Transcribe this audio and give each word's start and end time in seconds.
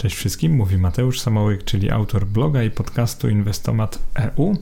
Cześć 0.00 0.16
wszystkim, 0.16 0.52
mówi 0.52 0.78
Mateusz 0.78 1.20
Samołyk, 1.20 1.64
czyli 1.64 1.90
autor 1.90 2.26
bloga 2.26 2.62
i 2.62 2.70
podcastu 2.70 3.28
Inwestomat 3.28 3.98
EU, 4.14 4.56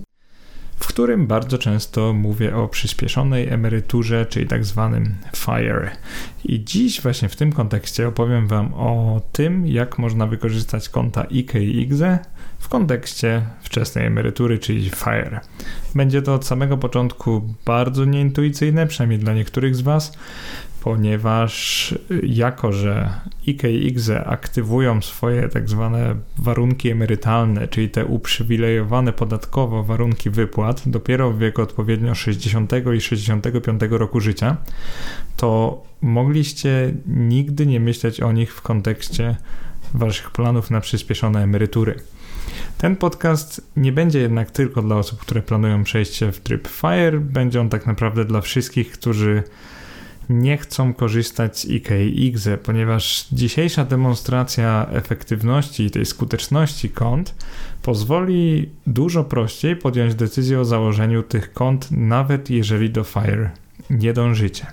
w 0.76 0.86
którym 0.86 1.26
bardzo 1.26 1.58
często 1.58 2.12
mówię 2.12 2.56
o 2.56 2.68
przyspieszonej 2.68 3.48
emeryturze, 3.48 4.26
czyli 4.26 4.46
tak 4.46 4.64
zwanym 4.64 5.14
FIRE. 5.36 5.90
I 6.44 6.64
dziś 6.64 7.00
właśnie 7.00 7.28
w 7.28 7.36
tym 7.36 7.52
kontekście 7.52 8.08
opowiem 8.08 8.46
Wam 8.46 8.74
o 8.74 9.20
tym, 9.32 9.66
jak 9.66 9.98
można 9.98 10.26
wykorzystać 10.26 10.88
konta 10.88 11.26
IKE 11.30 11.60
i 11.60 11.78
IGZE 11.80 12.18
w 12.58 12.68
kontekście 12.68 13.42
wczesnej 13.62 14.06
emerytury, 14.06 14.58
czyli 14.58 14.90
FIRE. 14.90 15.40
Będzie 15.94 16.22
to 16.22 16.34
od 16.34 16.46
samego 16.46 16.78
początku 16.78 17.54
bardzo 17.64 18.04
nieintuicyjne, 18.04 18.86
przynajmniej 18.86 19.18
dla 19.18 19.34
niektórych 19.34 19.76
z 19.76 19.80
Was, 19.80 20.12
ponieważ 20.88 21.94
jako, 22.22 22.72
że 22.72 23.10
IKE 23.48 23.70
i 23.70 23.86
IGZE 23.86 24.26
aktywują 24.26 25.02
swoje 25.02 25.48
tak 25.48 25.68
zwane 25.68 26.14
warunki 26.38 26.90
emerytalne, 26.90 27.68
czyli 27.68 27.88
te 27.88 28.04
uprzywilejowane 28.06 29.12
podatkowo 29.12 29.84
warunki 29.84 30.30
wypłat 30.30 30.82
dopiero 30.86 31.30
w 31.30 31.38
wieku 31.38 31.62
odpowiednio 31.62 32.14
60 32.14 32.72
i 32.96 33.00
65 33.00 33.80
roku 33.90 34.20
życia, 34.20 34.56
to 35.36 35.82
mogliście 36.02 36.92
nigdy 37.06 37.66
nie 37.66 37.80
myśleć 37.80 38.20
o 38.20 38.32
nich 38.32 38.54
w 38.54 38.62
kontekście 38.62 39.36
waszych 39.94 40.30
planów 40.30 40.70
na 40.70 40.80
przyspieszone 40.80 41.42
emerytury. 41.42 41.94
Ten 42.78 42.96
podcast 42.96 43.70
nie 43.76 43.92
będzie 43.92 44.18
jednak 44.18 44.50
tylko 44.50 44.82
dla 44.82 44.96
osób, 44.96 45.20
które 45.20 45.42
planują 45.42 45.84
przejście 45.84 46.32
w 46.32 46.40
tryb 46.40 46.68
FIRE, 46.68 47.20
będzie 47.20 47.60
on 47.60 47.68
tak 47.68 47.86
naprawdę 47.86 48.24
dla 48.24 48.40
wszystkich, 48.40 48.92
którzy 48.92 49.42
nie 50.28 50.56
chcą 50.56 50.94
korzystać 50.94 51.58
z 51.58 51.64
IKX, 51.64 52.48
ponieważ 52.62 53.26
dzisiejsza 53.32 53.84
demonstracja 53.84 54.86
efektywności 54.90 55.84
i 55.84 55.90
tej 55.90 56.06
skuteczności 56.06 56.90
kont 56.90 57.34
pozwoli 57.82 58.68
dużo 58.86 59.24
prościej 59.24 59.76
podjąć 59.76 60.14
decyzję 60.14 60.60
o 60.60 60.64
założeniu 60.64 61.22
tych 61.22 61.52
kont, 61.52 61.88
nawet 61.90 62.50
jeżeli 62.50 62.90
do 62.90 63.04
FIRE 63.04 63.50
nie 63.90 64.12
dążycie. 64.12 64.66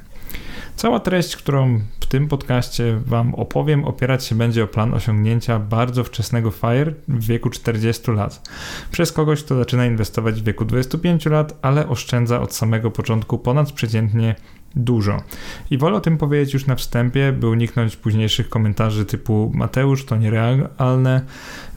Cała 0.75 0.99
treść, 0.99 1.35
którą 1.35 1.79
w 1.99 2.07
tym 2.07 2.27
podcaście 2.27 2.99
Wam 3.05 3.35
opowiem, 3.35 3.85
opierać 3.85 4.25
się 4.25 4.35
będzie 4.35 4.63
o 4.63 4.67
plan 4.67 4.93
osiągnięcia 4.93 5.59
bardzo 5.59 6.03
wczesnego 6.03 6.51
FIRE 6.51 6.93
w 7.07 7.25
wieku 7.25 7.49
40 7.49 8.11
lat. 8.11 8.49
Przez 8.91 9.11
kogoś, 9.11 9.43
kto 9.43 9.55
zaczyna 9.55 9.85
inwestować 9.85 10.41
w 10.41 10.43
wieku 10.43 10.65
25 10.65 11.25
lat, 11.25 11.57
ale 11.61 11.87
oszczędza 11.87 12.41
od 12.41 12.53
samego 12.53 12.91
początku 12.91 13.37
ponadprzeciętnie 13.37 14.35
dużo. 14.75 15.23
I 15.71 15.77
wolę 15.77 15.97
o 15.97 16.01
tym 16.01 16.17
powiedzieć 16.17 16.53
już 16.53 16.65
na 16.65 16.75
wstępie, 16.75 17.31
by 17.31 17.49
uniknąć 17.49 17.95
późniejszych 17.95 18.49
komentarzy 18.49 19.05
typu 19.05 19.51
Mateusz 19.55 20.05
to 20.05 20.15
nierealne, 20.15 21.21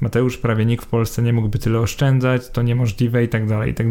Mateusz 0.00 0.38
prawie 0.38 0.64
nikt 0.64 0.84
w 0.84 0.88
Polsce 0.88 1.22
nie 1.22 1.32
mógłby 1.32 1.58
tyle 1.58 1.80
oszczędzać, 1.80 2.50
to 2.50 2.62
niemożliwe 2.62 3.24
i 3.24 3.28
tak 3.28 3.46
dalej, 3.46 3.70
i 3.70 3.74
tak. 3.74 3.86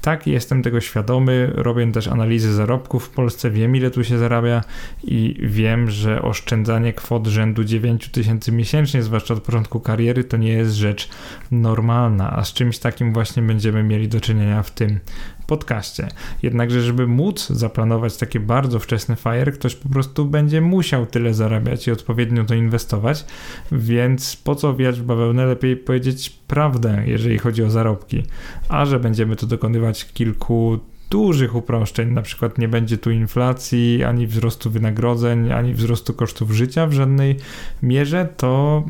Tak, 0.00 0.26
jestem 0.26 0.62
tego 0.62 0.80
świadomy, 0.80 1.52
robię 1.54 1.92
też 1.92 2.08
analizy 2.08 2.54
zarobków 2.54 3.04
w 3.04 3.10
Polsce, 3.10 3.50
wiem 3.50 3.76
ile 3.76 3.90
tu 3.90 4.04
się 4.04 4.18
zarabia 4.18 4.64
i 5.04 5.36
wiem, 5.42 5.90
że 5.90 6.22
oszczędzanie 6.22 6.92
kwot 6.92 7.26
rzędu 7.26 7.64
9 7.64 8.08
tysięcy 8.08 8.52
miesięcznie, 8.52 9.02
zwłaszcza 9.02 9.34
od 9.34 9.42
początku 9.42 9.80
kariery, 9.80 10.24
to 10.24 10.36
nie 10.36 10.52
jest 10.52 10.74
rzecz 10.74 11.08
normalna, 11.50 12.36
a 12.36 12.44
z 12.44 12.52
czymś 12.52 12.78
takim 12.78 13.12
właśnie 13.12 13.42
będziemy 13.42 13.82
mieli 13.82 14.08
do 14.08 14.20
czynienia 14.20 14.62
w 14.62 14.70
tym 14.70 15.00
podcaście. 15.48 16.08
Jednakże, 16.42 16.82
żeby 16.82 17.06
móc 17.06 17.48
zaplanować 17.48 18.16
takie 18.16 18.40
bardzo 18.40 18.78
wczesne 18.78 19.16
FIRE, 19.16 19.52
ktoś 19.52 19.74
po 19.74 19.88
prostu 19.88 20.24
będzie 20.24 20.60
musiał 20.60 21.06
tyle 21.06 21.34
zarabiać 21.34 21.86
i 21.86 21.92
odpowiednio 21.92 22.44
to 22.44 22.54
inwestować, 22.54 23.24
więc 23.72 24.36
po 24.36 24.54
co 24.54 24.74
wijać 24.74 25.00
w 25.00 25.04
bawełnę, 25.04 25.46
lepiej 25.46 25.76
powiedzieć 25.76 26.30
prawdę, 26.30 27.02
jeżeli 27.06 27.38
chodzi 27.38 27.62
o 27.62 27.70
zarobki. 27.70 28.22
A 28.68 28.86
że 28.86 29.00
będziemy 29.00 29.36
to 29.36 29.46
dokonywać 29.46 30.12
kilku 30.12 30.78
dużych 31.10 31.54
uproszczeń, 31.54 32.10
na 32.12 32.22
przykład 32.22 32.58
nie 32.58 32.68
będzie 32.68 32.98
tu 32.98 33.10
inflacji, 33.10 34.04
ani 34.04 34.26
wzrostu 34.26 34.70
wynagrodzeń, 34.70 35.52
ani 35.52 35.74
wzrostu 35.74 36.14
kosztów 36.14 36.50
życia 36.50 36.86
w 36.86 36.92
żadnej 36.92 37.36
mierze, 37.82 38.28
to 38.36 38.84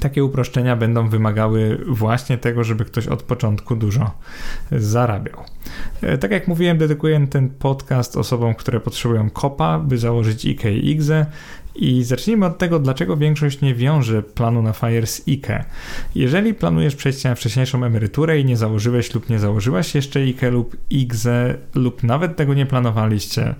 takie 0.00 0.24
uproszczenia 0.24 0.76
będą 0.76 1.08
wymagały 1.08 1.84
właśnie 1.88 2.38
tego, 2.38 2.64
żeby 2.64 2.84
ktoś 2.84 3.06
od 3.06 3.22
początku 3.22 3.76
dużo 3.76 4.10
zarabiał. 4.72 5.36
E, 6.02 6.18
tak 6.18 6.30
jak 6.30 6.48
mówiłem, 6.48 6.78
dedykuję 6.78 7.26
ten 7.26 7.48
podcast 7.50 8.16
osobom, 8.16 8.54
które 8.54 8.80
potrzebują 8.80 9.30
kopa, 9.30 9.78
by 9.78 9.98
założyć 9.98 10.46
IKE 10.46 10.70
i 11.78 12.02
zacznijmy 12.02 12.46
od 12.46 12.58
tego, 12.58 12.78
dlaczego 12.78 13.16
większość 13.16 13.60
nie 13.60 13.74
wiąże 13.74 14.22
planu 14.22 14.62
na 14.62 14.72
FIRE 14.72 15.06
z 15.06 15.28
IKE. 15.28 15.64
Jeżeli 16.14 16.54
planujesz 16.54 16.96
przejście 16.96 17.28
na 17.28 17.34
wcześniejszą 17.34 17.84
emeryturę 17.84 18.40
i 18.40 18.44
nie 18.44 18.56
założyłeś 18.56 19.14
lub 19.14 19.30
nie 19.30 19.38
założyłaś 19.38 19.94
jeszcze 19.94 20.20
IKE 20.20 20.50
lub 20.50 20.76
IGZE 20.90 21.58
lub 21.74 22.02
nawet 22.02 22.36
tego 22.36 22.54
nie 22.54 22.66
planowaliście, 22.66 23.54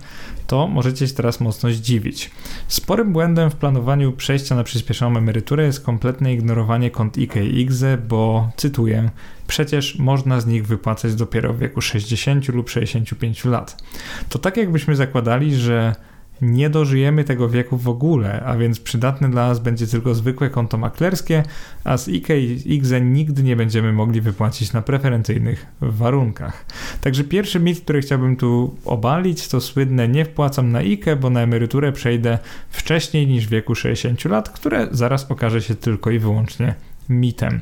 to 0.47 0.67
możecie 0.67 1.07
się 1.07 1.13
teraz 1.13 1.39
mocno 1.39 1.71
zdziwić. 1.71 2.31
Sporym 2.67 3.13
błędem 3.13 3.49
w 3.49 3.55
planowaniu 3.55 4.11
przejścia 4.11 4.55
na 4.55 4.63
przyspieszoną 4.63 5.17
emeryturę 5.17 5.65
jest 5.65 5.85
kompletne 5.85 6.33
ignorowanie 6.33 6.91
kont 6.91 7.17
IKE 7.17 7.45
i 7.45 7.59
IGZE, 7.59 7.97
bo 8.07 8.51
cytuję, 8.57 9.09
przecież 9.47 9.99
można 9.99 10.41
z 10.41 10.45
nich 10.45 10.67
wypłacać 10.67 11.15
dopiero 11.15 11.53
w 11.53 11.59
wieku 11.59 11.81
60 11.81 12.47
lub 12.47 12.69
65 12.69 13.45
lat. 13.45 13.83
To 14.29 14.39
tak 14.39 14.57
jakbyśmy 14.57 14.95
zakładali, 14.95 15.55
że 15.55 15.95
nie 16.41 16.69
dożyjemy 16.69 17.23
tego 17.23 17.49
wieku 17.49 17.77
w 17.77 17.87
ogóle, 17.87 18.43
a 18.43 18.57
więc 18.57 18.79
przydatne 18.79 19.31
dla 19.31 19.47
nas 19.47 19.59
będzie 19.59 19.87
tylko 19.87 20.15
zwykłe 20.15 20.49
konto 20.49 20.77
maklerskie, 20.77 21.43
a 21.83 21.97
z 21.97 22.07
IKE 22.07 22.39
i 22.39 22.73
IGZE 22.73 23.01
nigdy 23.01 23.43
nie 23.43 23.55
będziemy 23.55 23.93
mogli 23.93 24.21
wypłacić 24.21 24.73
na 24.73 24.81
preferencyjnych 24.81 25.65
warunkach. 25.81 26.65
Także 27.01 27.23
pierwszy 27.23 27.59
mit, 27.59 27.81
który 27.81 28.01
chciałbym 28.01 28.35
tu 28.35 28.75
obalić, 28.85 29.47
to 29.47 29.61
słynne 29.61 30.07
nie 30.07 30.25
wpłacam 30.25 30.71
na 30.71 30.79
IKE, 30.79 31.15
bo 31.15 31.29
na 31.29 31.41
emeryturę 31.41 31.91
przejdę 31.91 32.39
wcześniej 32.69 33.27
niż 33.27 33.47
w 33.47 33.49
wieku 33.49 33.75
60 33.75 34.25
lat, 34.25 34.49
które 34.49 34.87
zaraz 34.91 35.31
okaże 35.31 35.61
się 35.61 35.75
tylko 35.75 36.11
i 36.11 36.19
wyłącznie 36.19 36.75
mitem. 37.09 37.61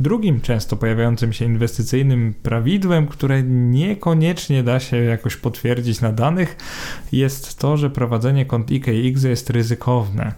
Drugim 0.00 0.40
często 0.40 0.76
pojawiającym 0.76 1.32
się 1.32 1.44
inwestycyjnym 1.44 2.34
prawidłem, 2.42 3.06
które 3.06 3.42
niekoniecznie 3.42 4.62
da 4.62 4.80
się 4.80 4.96
jakoś 4.96 5.36
potwierdzić 5.36 6.00
na 6.00 6.12
danych, 6.12 6.56
jest 7.12 7.58
to, 7.58 7.76
że 7.76 7.90
prowadzenie 7.90 8.46
kont 8.46 8.70
IKX 8.70 9.22
jest 9.22 9.50
ryzykowne. 9.50 10.32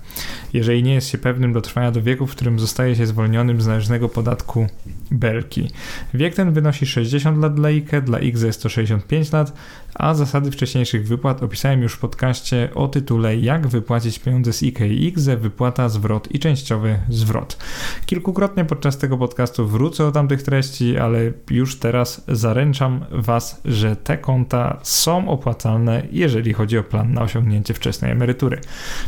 Jeżeli 0.53 0.83
nie 0.83 0.95
jest 0.95 1.09
się 1.09 1.19
pewnym 1.19 1.53
dotrwania 1.53 1.91
do 1.91 2.03
wieku, 2.03 2.27
w 2.27 2.33
którym 2.33 2.61
zostaje 2.61 2.97
się 2.97 3.07
zwolnionym 3.07 3.61
z 3.61 3.67
należnego 3.67 4.09
podatku 4.09 4.67
belki. 5.11 5.71
Wiek 6.15 6.35
ten 6.35 6.53
wynosi 6.53 6.87
60 6.87 7.39
lat 7.39 7.55
dla 7.55 7.69
IKE, 7.69 8.03
dla 8.03 8.19
IGZE 8.19 8.47
jest 8.47 8.63
to 8.63 8.69
65 8.69 9.33
lat, 9.33 9.53
a 9.95 10.15
zasady 10.15 10.51
wcześniejszych 10.51 11.09
wypłat 11.09 11.43
opisałem 11.43 11.83
już 11.83 11.95
w 11.95 11.99
podcaście 11.99 12.69
o 12.75 12.89
tytule 12.89 13.37
Jak 13.37 13.67
wypłacić 13.67 14.19
pieniądze 14.19 14.53
z 14.53 14.63
IKE 14.63 14.87
i 14.87 15.13
wypłata, 15.37 15.89
zwrot 15.89 16.29
i 16.35 16.39
częściowy 16.39 16.99
zwrot. 17.09 17.59
Kilkukrotnie 18.07 18.42
podczas 18.49 18.99
tego 18.99 19.19
podcastu 19.19 19.67
wrócę 19.67 20.07
o 20.07 20.13
tamtych 20.13 20.43
treści, 20.43 20.99
ale 20.99 21.33
już 21.51 21.79
teraz 21.79 22.25
zaręczam 22.29 23.05
Was, 23.11 23.61
że 23.65 23.97
te 23.97 24.19
konta 24.19 24.79
są 24.83 25.29
opłacalne, 25.29 26.03
jeżeli 26.11 26.53
chodzi 26.53 26.79
o 26.79 26.83
plan 26.83 27.15
na 27.15 27.23
osiągnięcie 27.23 27.75
wczesnej 27.75 28.11
emerytury. 28.11 28.61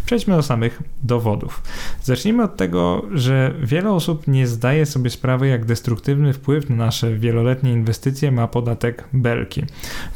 Przejdźmy 0.06 0.36
do 0.36 0.42
samych 0.42 0.82
dowodów. 1.02 1.62
Zacznijmy 2.02 2.42
od 2.42 2.56
tego, 2.56 3.02
że 3.12 3.54
wiele 3.62 3.92
osób 3.92 4.28
nie 4.28 4.46
zdaje 4.46 4.86
sobie 4.86 5.10
sprawy, 5.10 5.48
jak 5.48 5.64
destruktywny 5.64 6.32
wpływ 6.32 6.70
na 6.70 6.84
nasze 6.84 7.14
wieloletnie 7.18 7.72
inwestycje 7.72 8.32
ma 8.32 8.48
podatek 8.48 9.04
belki. 9.12 9.64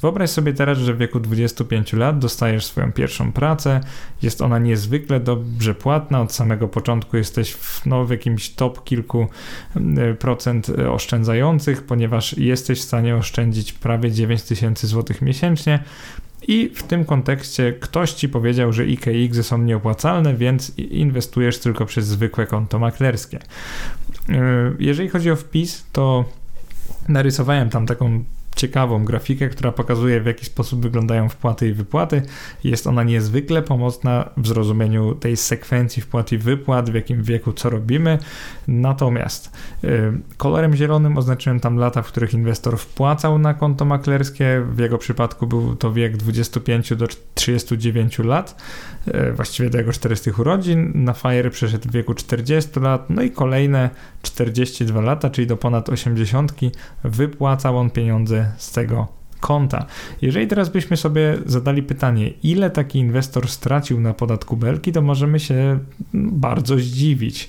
Wyobraź 0.00 0.30
sobie 0.30 0.52
teraz, 0.52 0.78
że 0.78 0.94
w 0.94 0.98
wieku 0.98 1.20
25 1.20 1.92
lat 1.92 2.18
dostajesz 2.18 2.66
swoją 2.66 2.92
pierwszą 2.92 3.32
pracę, 3.32 3.80
jest 4.22 4.42
ona 4.42 4.58
niezwykle 4.58 5.20
dobrze 5.20 5.74
płatna, 5.74 6.20
od 6.20 6.32
samego 6.32 6.68
początku 6.68 7.16
jesteś 7.16 7.52
w, 7.52 7.86
no, 7.86 8.04
w 8.04 8.10
jakimś 8.10 8.50
top 8.50 8.84
kilku 8.84 9.07
e, 9.16 10.14
procent 10.14 10.70
oszczędzających, 10.70 11.82
ponieważ 11.82 12.38
jesteś 12.38 12.80
w 12.80 12.84
stanie 12.84 13.16
oszczędzić 13.16 13.72
prawie 13.72 14.12
9 14.12 14.42
tysięcy 14.42 14.86
złotych 14.86 15.22
miesięcznie. 15.22 15.82
I 16.48 16.70
w 16.74 16.82
tym 16.82 17.04
kontekście 17.04 17.72
ktoś 17.72 18.12
ci 18.12 18.28
powiedział, 18.28 18.72
że 18.72 18.86
IKX 18.86 19.46
są 19.46 19.58
nieopłacalne, 19.58 20.34
więc 20.34 20.78
inwestujesz 20.78 21.58
tylko 21.58 21.86
przez 21.86 22.06
zwykłe 22.06 22.46
konto 22.46 22.78
maklerskie. 22.78 23.38
E, 24.28 24.72
jeżeli 24.78 25.08
chodzi 25.08 25.30
o 25.30 25.36
wpis, 25.36 25.84
to 25.92 26.24
narysowałem 27.08 27.70
tam 27.70 27.86
taką 27.86 28.24
ciekawą 28.58 29.04
grafikę, 29.04 29.48
która 29.48 29.72
pokazuje 29.72 30.20
w 30.20 30.26
jaki 30.26 30.44
sposób 30.46 30.82
wyglądają 30.82 31.28
wpłaty 31.28 31.68
i 31.68 31.72
wypłaty. 31.72 32.22
Jest 32.64 32.86
ona 32.86 33.02
niezwykle 33.02 33.62
pomocna 33.62 34.30
w 34.36 34.48
zrozumieniu 34.48 35.14
tej 35.14 35.36
sekwencji 35.36 36.02
wpłat 36.02 36.32
i 36.32 36.38
wypłat, 36.38 36.90
w 36.90 36.94
jakim 36.94 37.22
wieku 37.22 37.52
co 37.52 37.70
robimy. 37.70 38.18
Natomiast 38.68 39.56
y, 39.84 40.12
kolorem 40.36 40.76
zielonym 40.76 41.18
oznaczyłem 41.18 41.60
tam 41.60 41.76
lata, 41.76 42.02
w 42.02 42.06
których 42.08 42.34
inwestor 42.34 42.78
wpłacał 42.78 43.38
na 43.38 43.54
konto 43.54 43.84
maklerskie. 43.84 44.62
W 44.72 44.78
jego 44.78 44.98
przypadku 44.98 45.46
był 45.46 45.76
to 45.76 45.92
wiek 45.92 46.16
25 46.16 46.96
do 46.96 47.06
39 47.34 48.18
lat, 48.18 48.62
y, 49.08 49.32
właściwie 49.32 49.70
do 49.70 49.78
jego 49.78 49.92
40 49.92 50.30
urodzin. 50.30 50.92
Na 50.94 51.12
FIRE 51.12 51.50
przeszedł 51.50 51.88
w 51.88 51.92
wieku 51.92 52.14
40 52.14 52.80
lat, 52.80 53.10
no 53.10 53.22
i 53.22 53.30
kolejne 53.30 53.90
42 54.22 55.00
lata, 55.00 55.30
czyli 55.30 55.46
do 55.46 55.56
ponad 55.56 55.88
80 55.88 56.52
wypłacał 57.04 57.78
on 57.78 57.90
pieniądze 57.90 58.47
z 58.56 58.70
tego 58.70 59.06
konta. 59.40 59.86
Jeżeli 60.22 60.46
teraz 60.46 60.68
byśmy 60.68 60.96
sobie 60.96 61.38
zadali 61.46 61.82
pytanie, 61.82 62.30
ile 62.42 62.70
taki 62.70 62.98
inwestor 62.98 63.48
stracił 63.48 64.00
na 64.00 64.14
podatku 64.14 64.56
Belki, 64.56 64.92
to 64.92 65.02
możemy 65.02 65.40
się 65.40 65.78
bardzo 66.14 66.78
zdziwić. 66.78 67.48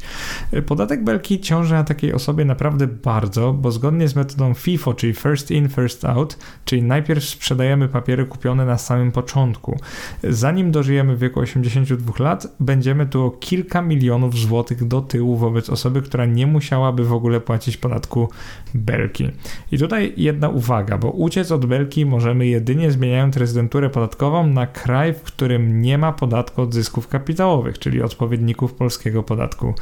Podatek 0.66 1.04
Belki 1.04 1.40
ciąży 1.40 1.74
na 1.74 1.84
takiej 1.84 2.14
osobie 2.14 2.46
naprawdę 2.46 2.88
bardzo, 2.88 3.54
bo 3.54 3.72
zgodnie 3.72 4.08
z 4.08 4.16
metodą 4.16 4.54
FIFO, 4.54 4.94
czyli 4.94 5.14
first 5.14 5.52
in, 5.52 5.70
first 5.70 6.06
out, 6.06 6.38
czyli 6.66 6.84
najpierw 6.84 7.24
sprzedajemy 7.24 7.88
papiery 7.88 8.26
kupione 8.26 8.66
na 8.66 8.78
samym 8.78 9.12
początku. 9.12 9.80
Zanim 10.24 10.72
dożyjemy 10.72 11.18
wieku 11.18 11.40
82 11.40 12.24
lat, 12.24 12.48
będziemy 12.60 13.06
tu 13.06 13.26
o 13.26 13.32
kilka 13.32 13.82
milionów 13.82 14.38
złotych 14.38 14.88
do 14.88 15.02
tyłu 15.02 15.38
wobec 15.38 15.70
osoby, 15.70 16.02
która 16.02 16.26
nie 16.26 16.48
musiałaby 16.48 17.06
w 17.06 17.14
ogóle 17.14 17.40
płacić 17.40 17.78
podatku 17.78 18.30
Belki. 18.76 19.32
I 19.72 19.78
tutaj 19.78 20.14
jedna 20.18 20.50
uwaga, 20.50 20.98
bo 20.98 21.12
uciec 21.12 21.52
od 21.52 21.66
Belki 21.66 21.79
Możemy 22.06 22.48
jedynie 22.48 22.92
zmieniając 22.92 23.38
rezydenturę 23.38 23.90
podatkową 23.90 24.48
na 24.48 24.68
kraj, 24.68 25.14
w 25.14 25.22
którym 25.22 25.82
nie 25.82 25.98
ma 25.98 26.12
podatku 26.12 26.62
od 26.62 26.74
zysków 26.74 27.08
kapitałowych, 27.08 27.80
czyli 27.80 28.02
odpowiedników 28.02 28.74
polskiego 28.74 29.24
podatku 29.24 29.74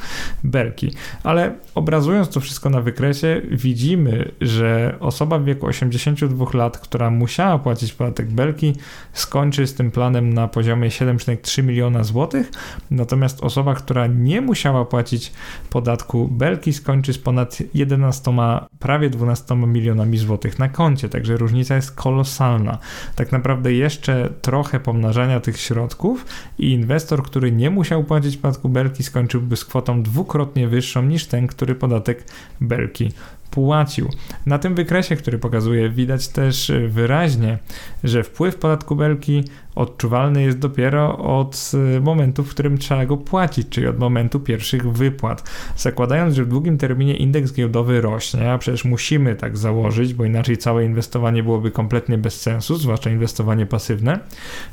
Belki. 0.44 0.92
Ale 1.22 1.54
obrazując 1.74 2.28
to 2.28 2.40
wszystko 2.40 2.70
na 2.70 2.80
wykresie, 2.80 3.42
widzimy, 3.50 4.30
że 4.40 4.96
osoba 5.00 5.38
w 5.38 5.44
wieku 5.44 5.66
82 5.66 6.46
lat, 6.54 6.78
która 6.78 7.10
musiała 7.10 7.58
płacić 7.58 7.92
podatek 7.92 8.30
Belki, 8.30 8.74
skończy 9.12 9.66
z 9.66 9.74
tym 9.74 9.90
planem 9.90 10.34
na 10.34 10.48
poziomie 10.48 10.88
7,3 10.88 11.64
miliona 11.64 12.04
złotych, 12.04 12.50
natomiast 12.90 13.44
osoba, 13.44 13.74
która 13.74 14.06
nie 14.06 14.40
musiała 14.40 14.84
płacić 14.84 15.32
podatku 15.70 16.28
Belki, 16.28 16.72
skończy 16.72 17.12
z 17.12 17.18
ponad 17.18 17.58
11, 17.74 18.32
prawie 18.78 19.10
12 19.10 19.56
milionami 19.56 20.18
złotych 20.18 20.58
na 20.58 20.68
koncie, 20.68 21.08
także 21.08 21.36
różnica 21.36 21.74
jest 21.74 21.87
jest 21.88 21.96
kolosalna. 21.96 22.78
Tak 23.16 23.32
naprawdę 23.32 23.72
jeszcze 23.72 24.28
trochę 24.42 24.80
pomnażania 24.80 25.40
tych 25.40 25.60
środków 25.60 26.26
i 26.58 26.72
inwestor, 26.72 27.22
który 27.22 27.52
nie 27.52 27.70
musiał 27.70 28.04
płacić 28.04 28.36
podatku 28.36 28.68
Belki, 28.68 29.02
skończyłby 29.02 29.56
z 29.56 29.64
kwotą 29.64 30.02
dwukrotnie 30.02 30.68
wyższą 30.68 31.02
niż 31.02 31.26
ten, 31.26 31.46
który 31.46 31.74
podatek 31.74 32.24
Belki 32.60 33.12
płacił. 33.50 34.08
Na 34.46 34.58
tym 34.58 34.74
wykresie, 34.74 35.16
który 35.16 35.38
pokazuje, 35.38 35.90
widać 35.90 36.28
też 36.28 36.72
wyraźnie, 36.88 37.58
że 38.04 38.22
wpływ 38.22 38.56
podatku 38.56 38.96
belki 38.96 39.44
odczuwalny 39.74 40.42
jest 40.42 40.58
dopiero 40.58 41.18
od 41.18 41.70
y, 41.96 42.00
momentu, 42.00 42.44
w 42.44 42.50
którym 42.50 42.78
trzeba 42.78 43.06
go 43.06 43.16
płacić, 43.16 43.68
czyli 43.68 43.86
od 43.86 43.98
momentu 43.98 44.40
pierwszych 44.40 44.92
wypłat. 44.92 45.50
Zakładając, 45.76 46.34
że 46.34 46.44
w 46.44 46.48
długim 46.48 46.78
terminie 46.78 47.16
indeks 47.16 47.52
giełdowy 47.52 48.00
rośnie, 48.00 48.52
a 48.52 48.58
przecież 48.58 48.84
musimy 48.84 49.36
tak 49.36 49.56
założyć, 49.56 50.14
bo 50.14 50.24
inaczej 50.24 50.56
całe 50.56 50.84
inwestowanie 50.84 51.42
byłoby 51.42 51.70
kompletnie 51.70 52.18
bez 52.18 52.40
sensu, 52.40 52.76
zwłaszcza 52.76 53.10
inwestowanie 53.10 53.66
pasywne, 53.66 54.18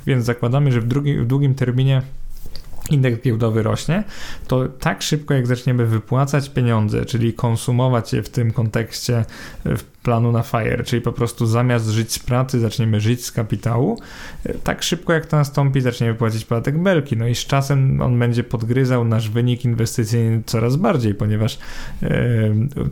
więc 0.05 0.25
zakładamy, 0.25 0.71
że 0.71 0.81
w, 0.81 0.87
drugim, 0.87 1.23
w 1.23 1.27
długim 1.27 1.55
terminie 1.55 2.01
indeks 2.89 3.21
giełdowy 3.21 3.63
rośnie, 3.63 4.03
to 4.47 4.67
tak 4.79 5.01
szybko 5.01 5.33
jak 5.33 5.47
zaczniemy 5.47 5.85
wypłacać 5.85 6.49
pieniądze, 6.49 7.05
czyli 7.05 7.33
konsumować 7.33 8.13
je 8.13 8.23
w 8.23 8.29
tym 8.29 8.51
kontekście 8.51 9.25
w 9.65 9.83
planu 9.83 10.31
na 10.31 10.43
FIRE, 10.43 10.83
czyli 10.83 11.01
po 11.01 11.11
prostu 11.11 11.45
zamiast 11.45 11.89
żyć 11.89 12.11
z 12.11 12.19
pracy, 12.19 12.59
zaczniemy 12.59 12.99
żyć 12.99 13.25
z 13.25 13.31
kapitału. 13.31 13.99
Tak 14.63 14.83
szybko 14.83 15.13
jak 15.13 15.25
to 15.25 15.37
nastąpi, 15.37 15.81
zaczniemy 15.81 16.13
płacić 16.13 16.45
podatek 16.45 16.77
belki. 16.77 17.17
No 17.17 17.27
i 17.27 17.35
z 17.35 17.45
czasem 17.45 18.01
on 18.01 18.19
będzie 18.19 18.43
podgryzał 18.43 19.05
nasz 19.05 19.29
wynik 19.29 19.65
inwestycyjny 19.65 20.43
coraz 20.45 20.75
bardziej, 20.75 21.15
ponieważ 21.15 21.59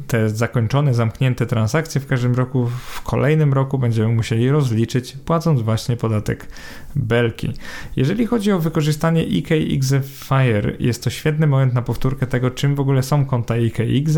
te 0.08 0.30
zakończone, 0.30 0.94
zamknięte 0.94 1.46
transakcje 1.46 2.02
w 2.02 2.08
każdym 2.08 2.36
roku, 2.36 2.70
w 2.86 3.02
kolejnym 3.02 3.54
roku 3.54 3.80
będziemy 3.80 4.16
musieli 4.16 4.50
rozliczyć, 4.50 5.18
płacąc 5.26 5.62
właśnie 5.62 5.98
podatek 5.98 6.48
belki. 6.96 7.54
Jeżeli 7.96 8.26
chodzi 8.26 8.52
o 8.52 8.60
wykorzystanie 8.60 9.24
IKX 9.24 9.83
Fire, 10.04 10.74
jest 10.80 11.04
to 11.04 11.10
świetny 11.10 11.48
moment 11.48 11.74
na 11.74 11.82
powtórkę 11.82 12.28
tego, 12.28 12.52
czym 12.52 12.76
w 12.76 12.80
ogóle 12.80 13.04
są 13.04 13.26
konta 13.26 13.56
IKX, 13.58 14.18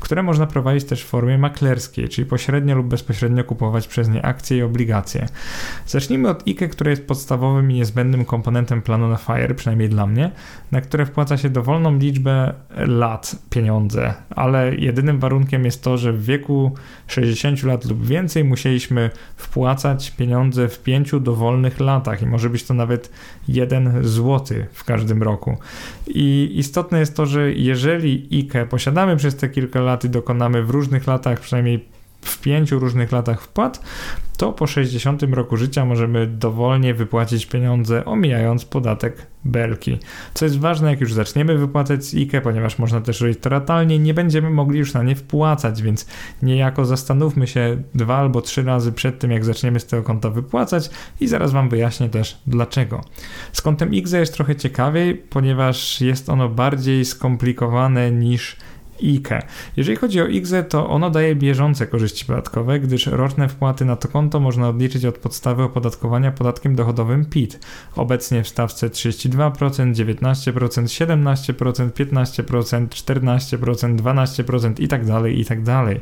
które 0.00 0.22
można 0.22 0.46
prowadzić 0.46 0.84
też 0.84 1.04
w 1.04 1.06
formie 1.06 1.38
maklerskiej, 1.38 2.08
czyli 2.08 2.26
pośrednio 2.26 2.74
lub 2.74 2.86
bezpośrednio 2.86 3.44
kupować 3.44 3.88
przez 3.88 4.08
nie 4.08 4.24
akcje 4.24 4.58
i 4.58 4.62
obligacje. 4.62 5.26
Zacznijmy 5.86 6.28
od 6.28 6.48
IKE, 6.48 6.68
które 6.68 6.90
jest 6.90 7.06
podstawowym 7.06 7.70
i 7.70 7.74
niezbędnym 7.74 8.24
komponentem 8.24 8.82
planu 8.82 9.08
na 9.08 9.16
FIRE, 9.16 9.54
przynajmniej 9.54 9.88
dla 9.88 10.06
mnie, 10.06 10.30
na 10.72 10.80
które 10.80 11.06
wpłaca 11.06 11.36
się 11.36 11.50
dowolną 11.50 11.98
liczbę 11.98 12.54
lat 12.76 13.36
pieniądze, 13.50 14.14
ale 14.30 14.74
jedynym 14.74 15.18
warunkiem 15.18 15.64
jest 15.64 15.82
to, 15.82 15.98
że 15.98 16.12
w 16.12 16.24
wieku 16.24 16.74
60 17.06 17.62
lat 17.62 17.84
lub 17.84 18.06
więcej 18.06 18.44
musieliśmy 18.44 19.10
wpłacać 19.36 20.10
pieniądze 20.10 20.68
w 20.68 20.82
pięciu 20.82 21.20
dowolnych 21.20 21.80
latach 21.80 22.22
i 22.22 22.26
może 22.26 22.50
być 22.50 22.64
to 22.64 22.74
nawet 22.74 23.10
1 23.48 24.04
zł 24.04 24.58
w 24.72 24.84
każdym 24.84 25.05
roku. 25.14 25.58
I 26.06 26.52
istotne 26.54 26.98
jest 27.00 27.16
to, 27.16 27.26
że 27.26 27.52
jeżeli 27.52 28.28
IKE 28.32 28.66
posiadamy 28.66 29.16
przez 29.16 29.36
te 29.36 29.48
kilka 29.48 29.80
lat 29.80 30.04
i 30.04 30.08
dokonamy 30.08 30.62
w 30.62 30.70
różnych 30.70 31.06
latach 31.06 31.40
przynajmniej 31.40 31.95
w 32.26 32.40
pięciu 32.40 32.78
różnych 32.78 33.12
latach 33.12 33.42
wpłat, 33.42 33.80
to 34.36 34.52
po 34.52 34.66
60 34.66 35.22
roku 35.22 35.56
życia 35.56 35.84
możemy 35.84 36.26
dowolnie 36.26 36.94
wypłacić 36.94 37.46
pieniądze, 37.46 38.04
omijając 38.04 38.64
podatek 38.64 39.26
belki. 39.44 39.98
Co 40.34 40.44
jest 40.44 40.58
ważne, 40.58 40.90
jak 40.90 41.00
już 41.00 41.12
zaczniemy 41.12 41.58
wypłacać 41.58 42.04
z 42.04 42.14
IKE, 42.14 42.40
ponieważ 42.42 42.78
można 42.78 43.00
też 43.00 43.20
robić 43.20 43.38
to 43.40 43.48
ratalnie, 43.48 43.98
nie 43.98 44.14
będziemy 44.14 44.50
mogli 44.50 44.78
już 44.78 44.94
na 44.94 45.02
nie 45.02 45.16
wpłacać, 45.16 45.82
więc 45.82 46.06
niejako 46.42 46.84
zastanówmy 46.84 47.46
się 47.46 47.82
dwa 47.94 48.16
albo 48.16 48.40
trzy 48.40 48.62
razy 48.62 48.92
przed 48.92 49.18
tym, 49.18 49.30
jak 49.30 49.44
zaczniemy 49.44 49.80
z 49.80 49.86
tego 49.86 50.02
konta 50.02 50.30
wypłacać 50.30 50.90
i 51.20 51.28
zaraz 51.28 51.52
Wam 51.52 51.68
wyjaśnię 51.68 52.08
też 52.08 52.38
dlaczego. 52.46 53.00
Z 53.52 53.62
kontem 53.62 53.90
IKE 53.92 54.18
jest 54.18 54.34
trochę 54.34 54.56
ciekawiej, 54.56 55.14
ponieważ 55.14 56.00
jest 56.00 56.28
ono 56.28 56.48
bardziej 56.48 57.04
skomplikowane 57.04 58.10
niż 58.10 58.56
IKE. 59.02 59.42
Jeżeli 59.76 59.96
chodzi 59.96 60.20
o 60.20 60.26
IKZE, 60.26 60.62
to 60.62 60.88
ono 60.88 61.10
daje 61.10 61.36
bieżące 61.36 61.86
korzyści 61.86 62.24
podatkowe, 62.24 62.80
gdyż 62.80 63.06
roczne 63.06 63.48
wpłaty 63.48 63.84
na 63.84 63.96
to 63.96 64.08
konto 64.08 64.40
można 64.40 64.68
odliczyć 64.68 65.04
od 65.04 65.18
podstawy 65.18 65.62
opodatkowania 65.62 66.32
podatkiem 66.32 66.74
dochodowym 66.74 67.24
PIT. 67.24 67.60
Obecnie 67.96 68.42
w 68.42 68.48
stawce 68.48 68.88
32%, 68.88 69.94
19%, 69.94 70.32
17%, 70.84 71.90
15%, 71.90 72.88
14%, 72.88 73.96
12% 73.96 74.80
i 74.82 74.88
tak 74.88 75.06
dalej, 75.06 75.40
i 75.40 75.44
tak 75.44 75.62
dalej. 75.62 76.00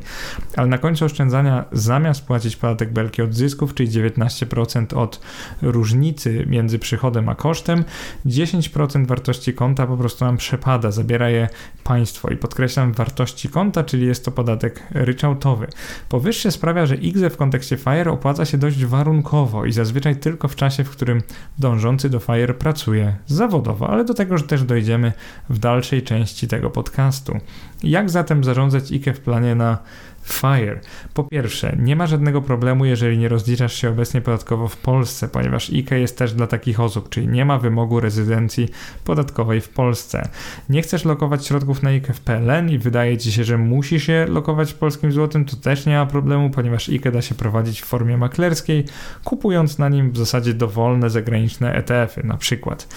Ale 0.55 0.67
na 0.67 0.77
końcu 0.77 1.05
oszczędzania 1.05 1.65
zamiast 1.71 2.25
płacić 2.25 2.55
podatek 2.55 2.93
belki 2.93 3.21
od 3.21 3.33
zysków, 3.33 3.73
czyli 3.73 3.89
19% 3.89 4.97
od 4.97 5.21
różnicy 5.61 6.45
między 6.49 6.79
przychodem 6.79 7.29
a 7.29 7.35
kosztem, 7.35 7.83
10% 8.25 9.07
wartości 9.07 9.53
konta 9.53 9.87
po 9.87 9.97
prostu 9.97 10.25
nam 10.25 10.37
przepada, 10.37 10.91
zabiera 10.91 11.29
je 11.29 11.49
państwo 11.83 12.29
i 12.29 12.37
podkreślam 12.37 12.84
wartości 12.93 13.49
konta, 13.49 13.83
czyli 13.83 14.05
jest 14.05 14.25
to 14.25 14.31
podatek 14.31 14.83
ryczałtowy. 14.91 15.67
Powyższe 16.09 16.51
sprawia, 16.51 16.85
że 16.85 16.95
IGZE 16.95 17.29
w 17.29 17.37
kontekście 17.37 17.77
FIRE 17.77 18.11
opłaca 18.11 18.45
się 18.45 18.57
dość 18.57 18.85
warunkowo 18.85 19.65
i 19.65 19.71
zazwyczaj 19.71 20.15
tylko 20.15 20.47
w 20.47 20.55
czasie, 20.55 20.83
w 20.83 20.89
którym 20.89 21.21
dążący 21.59 22.09
do 22.09 22.19
FIRE 22.19 22.53
pracuje 22.53 23.15
zawodowo, 23.27 23.89
ale 23.89 24.05
do 24.05 24.13
tego 24.13 24.39
też 24.39 24.63
dojdziemy 24.63 25.13
w 25.49 25.59
dalszej 25.59 26.03
części 26.03 26.47
tego 26.47 26.69
podcastu. 26.69 27.37
Jak 27.83 28.09
zatem 28.09 28.43
zarządzać 28.43 28.91
IKE 28.91 29.13
w 29.13 29.19
planie 29.19 29.55
na 29.55 29.77
FIRE. 30.25 30.79
Po 31.13 31.23
pierwsze, 31.23 31.75
nie 31.79 31.95
ma 31.95 32.07
żadnego 32.07 32.41
problemu, 32.41 32.85
jeżeli 32.85 33.17
nie 33.17 33.29
rozliczasz 33.29 33.73
się 33.73 33.89
obecnie 33.89 34.21
podatkowo 34.21 34.67
w 34.67 34.77
Polsce, 34.77 35.27
ponieważ 35.27 35.69
IKE 35.69 35.99
jest 35.99 36.17
też 36.17 36.33
dla 36.33 36.47
takich 36.47 36.79
osób, 36.79 37.09
czyli 37.09 37.27
nie 37.27 37.45
ma 37.45 37.57
wymogu 37.57 37.99
rezydencji 37.99 38.69
podatkowej 39.03 39.61
w 39.61 39.69
Polsce. 39.69 40.29
Nie 40.69 40.81
chcesz 40.81 41.05
lokować 41.05 41.47
środków 41.47 41.83
na 41.83 41.89
IKE 41.89 42.13
w 42.13 42.21
PLN 42.21 42.69
i 42.69 42.77
wydaje 42.77 43.17
ci 43.17 43.31
się, 43.31 43.43
że 43.43 43.57
musisz 43.57 44.07
je 44.07 44.25
lokować 44.25 44.73
w 44.73 44.75
polskim 44.75 45.11
złotym, 45.11 45.45
to 45.45 45.55
też 45.55 45.85
nie 45.85 45.95
ma 45.97 46.05
problemu, 46.05 46.49
ponieważ 46.49 46.89
IKE 46.89 47.11
da 47.11 47.21
się 47.21 47.35
prowadzić 47.35 47.81
w 47.81 47.85
formie 47.85 48.17
maklerskiej, 48.17 48.85
kupując 49.23 49.77
na 49.77 49.89
nim 49.89 50.11
w 50.11 50.17
zasadzie 50.17 50.53
dowolne 50.53 51.09
zagraniczne 51.09 51.73
ETF-y 51.73 52.23
na 52.23 52.37
przykład. 52.37 52.87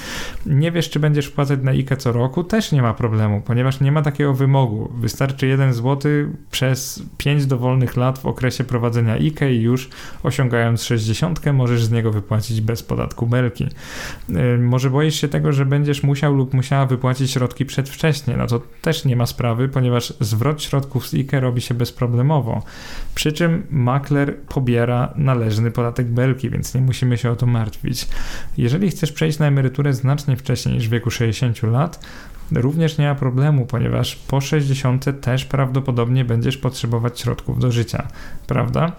Nie 0.47 0.73
wiesz, 0.73 0.91
czy 0.91 1.01
będziesz 1.01 1.27
wpłacać 1.27 1.61
na 1.63 1.71
IKE 1.71 1.97
co 1.97 2.13
roku, 2.13 2.45
też 2.45 2.73
nie 2.73 2.83
ma 2.83 2.95
problemu, 2.95 3.41
ponieważ 3.41 3.81
nie 3.81 3.93
ma 3.93 4.03
takiego 4.03 4.35
wymogu. 4.35 4.93
Wystarczy 4.95 5.47
1 5.47 5.73
zł 5.73 6.13
przez 6.51 7.03
5 7.19 7.47
dowolnych 7.47 7.97
lat 7.97 8.19
w 8.19 8.27
okresie 8.27 8.65
prowadzenia 8.65 9.15
IKE 9.15 9.53
i 9.53 9.61
już 9.61 9.89
osiągając 10.23 10.83
60 10.83 11.41
możesz 11.53 11.85
z 11.85 11.91
niego 11.91 12.13
wypłacić 12.13 12.61
bez 12.61 12.83
podatku 12.83 13.27
belki. 13.27 13.69
Yy, 14.29 14.59
może 14.59 14.91
boisz 14.91 15.21
się 15.21 15.29
tego, 15.29 15.53
że 15.53 15.67
będziesz 15.67 16.03
musiał 16.03 16.35
lub 16.35 16.55
musiała 16.55 16.87
wypłacić 16.87 17.31
środki 17.31 17.67
przedwcześnie, 17.67 18.37
no 18.37 18.47
to 18.47 18.61
też 18.83 19.05
nie 19.05 19.17
ma 19.17 19.27
sprawy, 19.27 19.69
ponieważ 19.69 20.15
zwrot 20.21 20.63
środków 20.63 21.09
z 21.09 21.15
IKE 21.15 21.41
robi 21.41 21.61
się 21.61 21.75
bezproblemowo. 21.75 22.63
Przy 23.15 23.33
czym 23.33 23.67
makler 23.71 24.37
pobiera 24.37 25.13
należny 25.17 25.71
podatek 25.71 26.07
belki, 26.07 26.51
więc 26.51 26.75
nie 26.75 26.81
musimy 26.81 27.19
się 27.19 27.31
o 27.31 27.37
to 27.37 27.47
martwić. 27.47 28.09
Jeżeli 28.57 28.91
chcesz 28.91 29.13
przejść 29.13 29.39
na 29.39 29.47
emeryturę 29.47 29.93
znacznie 29.93 30.37
wcześniej 30.37 30.75
niż 30.75 30.89
w 30.89 30.91
wieku 30.91 31.11
60 31.11 31.63
lat, 31.63 32.01
również 32.53 32.99
nie 32.99 33.07
ma 33.07 33.15
problemu, 33.15 33.67
ponieważ 33.67 34.17
po 34.17 34.41
60 34.41 35.05
też 35.21 35.45
prawdopodobnie 35.45 36.25
będziesz 36.25 36.57
potrzebować 36.57 37.21
środków 37.21 37.59
do 37.59 37.73
życia, 37.73 38.09
prawda? 38.47 38.93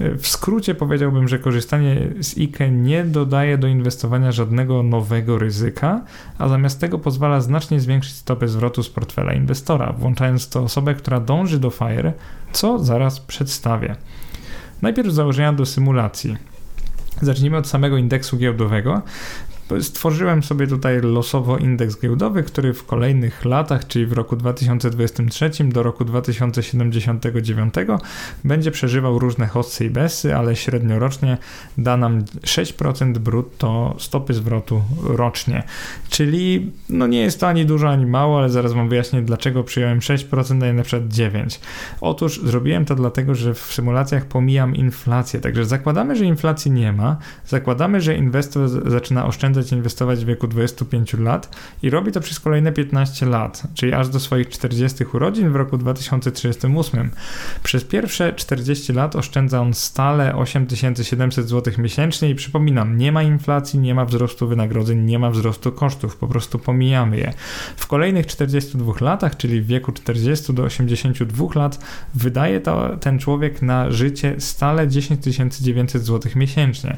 W 0.00 0.26
skrócie 0.26 0.74
powiedziałbym, 0.74 1.28
że 1.28 1.38
korzystanie 1.38 2.08
z 2.20 2.38
IKE 2.38 2.70
nie 2.70 3.04
dodaje 3.04 3.58
do 3.58 3.66
inwestowania 3.66 4.32
żadnego 4.32 4.82
nowego 4.82 5.38
ryzyka, 5.38 6.00
a 6.38 6.48
zamiast 6.48 6.80
tego 6.80 6.98
pozwala 6.98 7.40
znacznie 7.40 7.80
zwiększyć 7.80 8.14
stopę 8.14 8.48
zwrotu 8.48 8.82
z 8.82 8.88
portfela 8.88 9.32
inwestora, 9.32 9.92
włączając 9.92 10.48
to 10.48 10.62
osobę, 10.62 10.94
która 10.94 11.20
dąży 11.20 11.58
do 11.58 11.70
FIRE, 11.70 12.12
co 12.52 12.78
zaraz 12.78 13.20
przedstawię. 13.20 13.96
Najpierw 14.82 15.12
założenia 15.12 15.52
do 15.52 15.66
symulacji. 15.66 16.36
Zacznijmy 17.22 17.56
od 17.56 17.66
samego 17.66 17.96
indeksu 17.96 18.36
giełdowego. 18.36 19.02
Stworzyłem 19.80 20.42
sobie 20.42 20.66
tutaj 20.66 21.00
losowo 21.00 21.58
indeks 21.58 22.00
giełdowy, 22.00 22.42
który 22.42 22.74
w 22.74 22.84
kolejnych 22.84 23.44
latach, 23.44 23.86
czyli 23.86 24.06
w 24.06 24.12
roku 24.12 24.36
2023 24.36 25.50
do 25.64 25.82
roku 25.82 26.04
2079 26.04 27.74
będzie 28.44 28.70
przeżywał 28.70 29.18
różne 29.18 29.46
hossy 29.46 29.84
i 29.84 29.90
besy, 29.90 30.36
ale 30.36 30.56
średniorocznie 30.56 31.38
da 31.78 31.96
nam 31.96 32.22
6% 32.22 33.18
brutto 33.18 33.94
stopy 33.98 34.34
zwrotu 34.34 34.82
rocznie. 35.02 35.62
Czyli 36.10 36.72
no 36.88 37.06
nie 37.06 37.20
jest 37.20 37.40
to 37.40 37.48
ani 37.48 37.66
dużo, 37.66 37.88
ani 37.88 38.06
mało, 38.06 38.38
ale 38.38 38.50
zaraz 38.50 38.72
wam 38.72 38.88
wyjaśnię 38.88 39.22
dlaczego 39.22 39.64
przyjąłem 39.64 39.98
6%, 39.98 40.62
a 40.62 40.66
nie 40.66 40.72
na 40.72 40.82
przykład 40.82 41.08
9%. 41.08 41.58
Otóż 42.00 42.40
zrobiłem 42.40 42.84
to 42.84 42.94
dlatego, 42.94 43.34
że 43.34 43.54
w 43.54 43.58
symulacjach 43.58 44.26
pomijam 44.26 44.76
inflację, 44.76 45.40
także 45.40 45.64
zakładamy, 45.64 46.16
że 46.16 46.24
inflacji 46.24 46.70
nie 46.70 46.92
ma, 46.92 47.16
zakładamy, 47.46 48.00
że 48.00 48.16
inwestor 48.16 48.68
zaczyna 48.90 49.26
oszczędzać 49.26 49.53
oszczędzać, 49.54 49.72
inwestować 49.72 50.24
w 50.24 50.26
wieku 50.26 50.48
25 50.48 51.14
lat 51.14 51.56
i 51.82 51.90
robi 51.90 52.12
to 52.12 52.20
przez 52.20 52.40
kolejne 52.40 52.72
15 52.72 53.26
lat, 53.26 53.62
czyli 53.74 53.92
aż 53.92 54.08
do 54.08 54.20
swoich 54.20 54.48
40 54.48 55.04
urodzin 55.12 55.52
w 55.52 55.56
roku 55.56 55.78
2038. 55.78 57.10
Przez 57.62 57.84
pierwsze 57.84 58.32
40 58.32 58.92
lat 58.92 59.16
oszczędza 59.16 59.60
on 59.60 59.74
stale 59.74 60.36
8700 60.36 61.48
zł 61.48 61.74
miesięcznie 61.78 62.30
i 62.30 62.34
przypominam, 62.34 62.98
nie 62.98 63.12
ma 63.12 63.22
inflacji, 63.22 63.78
nie 63.78 63.94
ma 63.94 64.04
wzrostu 64.04 64.48
wynagrodzeń, 64.48 65.00
nie 65.00 65.18
ma 65.18 65.30
wzrostu 65.30 65.72
kosztów, 65.72 66.16
po 66.16 66.28
prostu 66.28 66.58
pomijamy 66.58 67.16
je. 67.16 67.32
W 67.76 67.86
kolejnych 67.86 68.26
42 68.26 68.92
latach, 69.00 69.36
czyli 69.36 69.60
w 69.60 69.66
wieku 69.66 69.92
40 69.92 70.54
do 70.54 70.62
82 70.62 71.46
lat, 71.54 71.78
wydaje 72.14 72.60
to 72.60 72.96
ten 73.00 73.18
człowiek 73.18 73.62
na 73.62 73.90
życie 73.90 74.34
stale 74.38 74.88
10 74.88 75.24
900 75.60 76.04
zł 76.04 76.32
miesięcznie. 76.36 76.96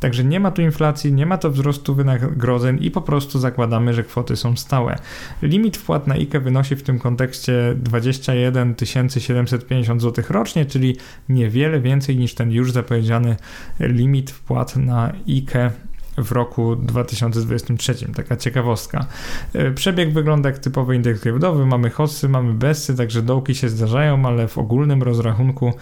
Także 0.00 0.24
nie 0.24 0.40
ma 0.40 0.50
tu 0.50 0.62
inflacji, 0.62 1.12
nie 1.12 1.26
ma 1.26 1.38
to 1.38 1.50
wzrostu 1.50 1.93
wynagrodzeń 1.94 2.78
i 2.80 2.90
po 2.90 3.00
prostu 3.00 3.38
zakładamy, 3.38 3.94
że 3.94 4.04
kwoty 4.04 4.36
są 4.36 4.56
stałe. 4.56 4.98
Limit 5.42 5.76
wpłat 5.76 6.06
na 6.06 6.14
IKE 6.14 6.40
wynosi 6.40 6.76
w 6.76 6.82
tym 6.82 6.98
kontekście 6.98 7.74
21 7.76 8.74
750 9.18 10.02
zł 10.02 10.24
rocznie, 10.28 10.66
czyli 10.66 10.96
niewiele 11.28 11.80
więcej 11.80 12.16
niż 12.16 12.34
ten 12.34 12.52
już 12.52 12.72
zapowiedziany 12.72 13.36
limit 13.80 14.30
wpłat 14.30 14.76
na 14.76 15.12
IKE 15.28 15.70
w 16.16 16.32
roku 16.32 16.76
2023. 16.76 17.94
Taka 18.14 18.36
ciekawostka. 18.36 19.06
E, 19.52 19.70
przebieg 19.70 20.12
wygląda 20.12 20.48
jak 20.48 20.58
typowy 20.58 20.96
indeks 20.96 21.24
giełdowy. 21.24 21.66
Mamy 21.66 21.90
hossy, 21.90 22.28
mamy 22.28 22.52
bessy, 22.52 22.96
także 22.96 23.22
dołki 23.22 23.54
się 23.54 23.68
zdarzają, 23.68 24.26
ale 24.26 24.48
w 24.48 24.58
ogólnym 24.58 25.02
rozrachunku 25.02 25.72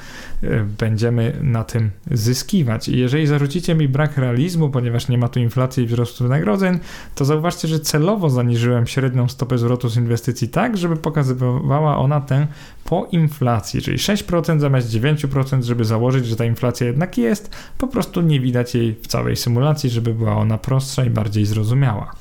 e, 0.42 0.64
będziemy 0.78 1.36
na 1.42 1.64
tym 1.64 1.90
zyskiwać. 2.10 2.88
I 2.88 2.98
jeżeli 2.98 3.26
zarzucicie 3.26 3.74
mi 3.74 3.88
brak 3.88 4.16
realizmu, 4.16 4.70
ponieważ 4.70 5.08
nie 5.08 5.18
ma 5.18 5.28
tu 5.28 5.40
inflacji 5.40 5.84
i 5.84 5.86
wzrostu 5.86 6.24
wynagrodzeń, 6.24 6.78
to 7.14 7.24
zauważcie, 7.24 7.68
że 7.68 7.80
celowo 7.80 8.30
zaniżyłem 8.30 8.86
średnią 8.86 9.28
stopę 9.28 9.58
zwrotu 9.58 9.88
z 9.88 9.96
inwestycji 9.96 10.48
tak, 10.48 10.76
żeby 10.76 10.96
pokazywała 10.96 11.96
ona 11.96 12.20
tę 12.20 12.46
po 12.84 13.08
inflacji, 13.12 13.82
czyli 13.82 13.96
6% 13.96 14.60
zamiast 14.60 14.90
9%, 14.90 15.62
żeby 15.62 15.84
założyć, 15.84 16.26
że 16.26 16.36
ta 16.36 16.44
inflacja 16.44 16.86
jednak 16.86 17.18
jest, 17.18 17.56
po 17.78 17.88
prostu 17.88 18.20
nie 18.20 18.40
widać 18.40 18.74
jej 18.74 18.94
w 18.94 19.06
całej 19.06 19.36
symulacji, 19.36 19.90
żeby 19.90 20.14
była 20.22 20.36
ona 20.36 20.58
prostsza 20.58 21.04
i 21.04 21.10
bardziej 21.10 21.46
zrozumiała. 21.46 22.12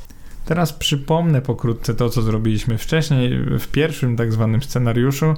Teraz 0.46 0.74
przypomnę 0.74 1.42
pokrótce 1.42 1.94
to, 1.94 2.10
co 2.10 2.22
zrobiliśmy 2.22 2.78
wcześniej 2.78 3.40
w 3.60 3.68
pierwszym 3.68 4.16
tak 4.16 4.34
zwanym 4.34 4.62
scenariuszu, 4.62 5.34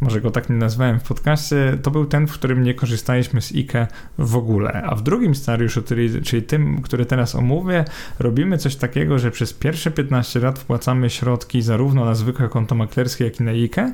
może 0.00 0.20
go 0.20 0.30
tak 0.30 0.50
nie 0.50 0.56
nazwałem 0.56 1.00
w 1.00 1.02
podcaście, 1.02 1.78
to 1.82 1.90
był 1.90 2.04
ten, 2.04 2.26
w 2.26 2.32
którym 2.32 2.62
nie 2.62 2.74
korzystaliśmy 2.74 3.42
z 3.42 3.52
IKE 3.52 3.86
w 4.18 4.36
ogóle. 4.36 4.82
A 4.82 4.94
w 4.94 5.02
drugim 5.02 5.34
scenariuszu, 5.34 5.82
czyli, 6.24 6.42
tym, 6.42 6.82
który 6.82 7.06
teraz 7.06 7.34
omówię, 7.34 7.84
robimy 8.18 8.58
coś 8.58 8.76
takiego, 8.76 9.18
że 9.18 9.30
przez 9.30 9.52
pierwsze 9.52 9.90
15 9.90 10.40
lat 10.40 10.58
wpłacamy 10.58 11.10
środki 11.10 11.62
zarówno 11.62 12.04
na 12.04 12.14
zwykłe 12.14 12.48
konto 12.48 12.74
maklerskie, 12.74 13.24
jak 13.24 13.40
i 13.40 13.42
na 13.42 13.50
IKE, 13.50 13.92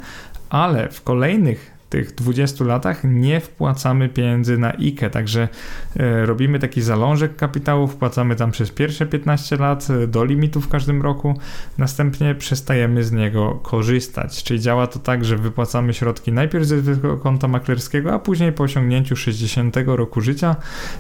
ale 0.51 0.89
w 0.89 1.03
kolejnych 1.03 1.72
tych 1.93 2.15
20 2.15 2.65
latach 2.65 3.01
nie 3.05 3.41
wpłacamy 3.41 4.09
pieniędzy 4.09 4.59
na 4.59 4.73
IKE, 4.73 5.11
także 5.11 5.49
e, 5.97 6.27
robimy 6.27 6.59
taki 6.59 6.83
zalążek 6.83 7.37
kapitału, 7.37 7.89
wpłacamy 7.89 8.37
tam 8.37 8.51
przez 8.51 8.71
pierwsze 8.71 9.07
15 9.07 9.57
lat 9.57 9.89
e, 9.91 10.07
do 10.07 10.25
limitu 10.25 10.61
w 10.61 10.69
każdym 10.69 11.03
roku, 11.03 11.39
następnie 11.79 12.35
przestajemy 12.35 13.05
z 13.05 13.13
niego 13.13 13.61
korzystać. 13.63 14.43
Czyli 14.43 14.61
działa 14.61 14.87
to 14.87 14.99
tak, 14.99 15.25
że 15.25 15.37
wypłacamy 15.37 15.95
środki 15.95 16.33
najpierw 16.33 16.65
ze 16.67 16.81
zwykłego 16.81 17.17
konta 17.17 17.49
maklerskiego, 17.49 18.13
a 18.15 18.19
później 18.19 18.53
po 18.53 18.65
osiągnięciu 18.65 19.17
60 19.17 19.77
roku 19.87 20.21
życia, 20.21 20.57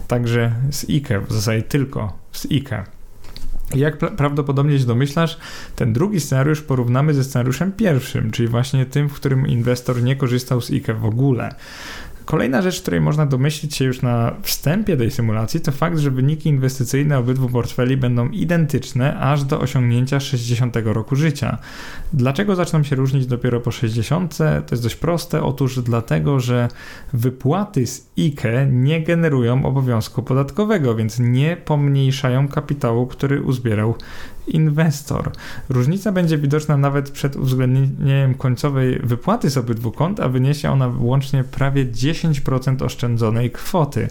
także 0.08 0.52
z 0.70 0.90
IKE, 0.90 1.20
w 1.28 1.32
zasadzie 1.32 1.62
tylko 1.62 2.18
z 2.32 2.46
IKE. 2.52 3.01
Jak 3.74 3.98
prawdopodobnie 3.98 4.78
się 4.78 4.84
domyślasz, 4.84 5.38
ten 5.76 5.92
drugi 5.92 6.20
scenariusz 6.20 6.60
porównamy 6.60 7.14
ze 7.14 7.24
scenariuszem 7.24 7.72
pierwszym, 7.72 8.30
czyli 8.30 8.48
właśnie 8.48 8.86
tym, 8.86 9.08
w 9.08 9.14
którym 9.14 9.46
inwestor 9.46 10.02
nie 10.02 10.16
korzystał 10.16 10.60
z 10.60 10.70
IKE 10.70 10.94
w 10.94 11.04
ogóle. 11.04 11.54
Kolejna 12.24 12.62
rzecz, 12.62 12.82
której 12.82 13.00
można 13.00 13.26
domyślić 13.26 13.76
się 13.76 13.84
już 13.84 14.02
na 14.02 14.34
wstępie 14.42 14.96
tej 14.96 15.10
symulacji, 15.10 15.60
to 15.60 15.72
fakt, 15.72 15.98
że 15.98 16.10
wyniki 16.10 16.48
inwestycyjne 16.48 17.18
obydwu 17.18 17.48
portfeli 17.48 17.96
będą 17.96 18.28
identyczne 18.28 19.18
aż 19.18 19.44
do 19.44 19.60
osiągnięcia 19.60 20.20
60 20.20 20.76
roku 20.84 21.16
życia. 21.16 21.58
Dlaczego 22.12 22.56
zaczną 22.56 22.82
się 22.82 22.96
różnić 22.96 23.26
dopiero 23.26 23.60
po 23.60 23.70
60? 23.70 24.38
To 24.38 24.44
jest 24.70 24.82
dość 24.82 24.96
proste. 24.96 25.42
Otóż 25.42 25.80
dlatego, 25.80 26.40
że 26.40 26.68
wypłaty 27.12 27.86
z 27.86 28.10
IKE 28.18 28.66
nie 28.70 29.02
generują 29.02 29.66
obowiązku 29.66 30.22
podatkowego, 30.22 30.94
więc 30.94 31.18
nie 31.18 31.56
pomniejszają 31.56 32.48
kapitału, 32.48 33.06
który 33.06 33.42
uzbierał 33.42 33.94
inwestor. 34.46 35.30
Różnica 35.68 36.12
będzie 36.12 36.38
widoczna 36.38 36.76
nawet 36.76 37.10
przed 37.10 37.36
uwzględnieniem 37.36 38.34
końcowej 38.34 38.98
wypłaty 39.02 39.50
z 39.50 39.58
obydwu 39.58 39.92
kont, 39.92 40.20
a 40.20 40.28
wyniesie 40.28 40.70
ona 40.70 40.92
łącznie 40.98 41.44
prawie 41.44 41.86
10% 41.86 42.84
oszczędzonej 42.84 43.50
kwoty. 43.50 44.08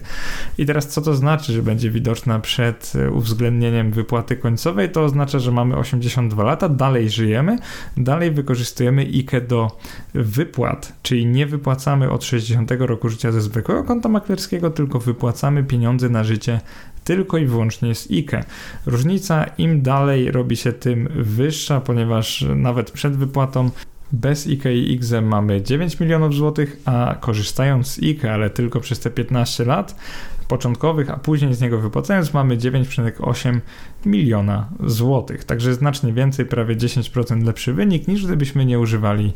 I 0.58 0.66
teraz 0.66 0.88
co 0.88 1.02
to 1.02 1.14
znaczy, 1.14 1.52
że 1.52 1.62
będzie 1.62 1.90
widoczna 1.90 2.38
przed 2.38 2.92
uwzględnieniem 3.12 3.90
wypłaty 3.90 4.36
końcowej? 4.36 4.90
To 4.90 5.04
oznacza, 5.04 5.38
że 5.38 5.52
mamy 5.52 5.76
82 5.76 6.44
lata, 6.44 6.68
dalej 6.68 7.10
żyjemy, 7.10 7.58
dalej 7.96 8.30
wykorzystujemy 8.30 9.02
IKE 9.02 9.40
do 9.40 9.78
wypłat, 10.14 10.92
czyli 11.02 11.26
nie 11.26 11.46
wypłacamy 11.46 12.10
od 12.10 12.24
60 12.24 12.70
roku 12.78 13.08
życia 13.08 13.32
ze 13.32 13.40
zwykłego 13.40 13.84
konta 13.84 14.08
maklerskiego, 14.08 14.70
tylko 14.70 14.98
wypłacamy 14.98 15.64
pieniądze 15.64 16.08
na 16.08 16.24
życie 16.24 16.60
tylko 17.04 17.38
i 17.38 17.46
wyłącznie 17.46 17.94
z 17.94 18.10
IKE. 18.10 18.44
Różnica 18.86 19.44
im 19.44 19.82
dalej 19.82 20.30
robi 20.30 20.56
się 20.56 20.72
tym 20.72 21.08
wyższa, 21.14 21.80
ponieważ 21.80 22.44
nawet 22.56 22.90
przed 22.90 23.16
wypłatą 23.16 23.70
bez 24.12 24.46
IKE 24.46 24.74
i 24.74 24.92
IGZE 24.92 25.20
mamy 25.22 25.62
9 25.62 26.00
milionów 26.00 26.34
złotych, 26.34 26.76
a 26.84 27.16
korzystając 27.20 27.86
z 27.86 27.98
IKE, 28.02 28.32
ale 28.32 28.50
tylko 28.50 28.80
przez 28.80 29.00
te 29.00 29.10
15 29.10 29.64
lat, 29.64 29.96
początkowych, 30.44 31.10
a 31.10 31.16
później 31.16 31.54
z 31.54 31.60
niego 31.60 31.78
wypłacając 31.78 32.34
mamy 32.34 32.56
9,8 32.56 33.60
miliona 34.06 34.68
złotych. 34.86 35.44
Także 35.44 35.74
znacznie 35.74 36.12
więcej, 36.12 36.46
prawie 36.46 36.76
10% 36.76 37.44
lepszy 37.44 37.72
wynik 37.72 38.08
niż 38.08 38.26
gdybyśmy 38.26 38.64
nie 38.64 38.78
używali 38.78 39.32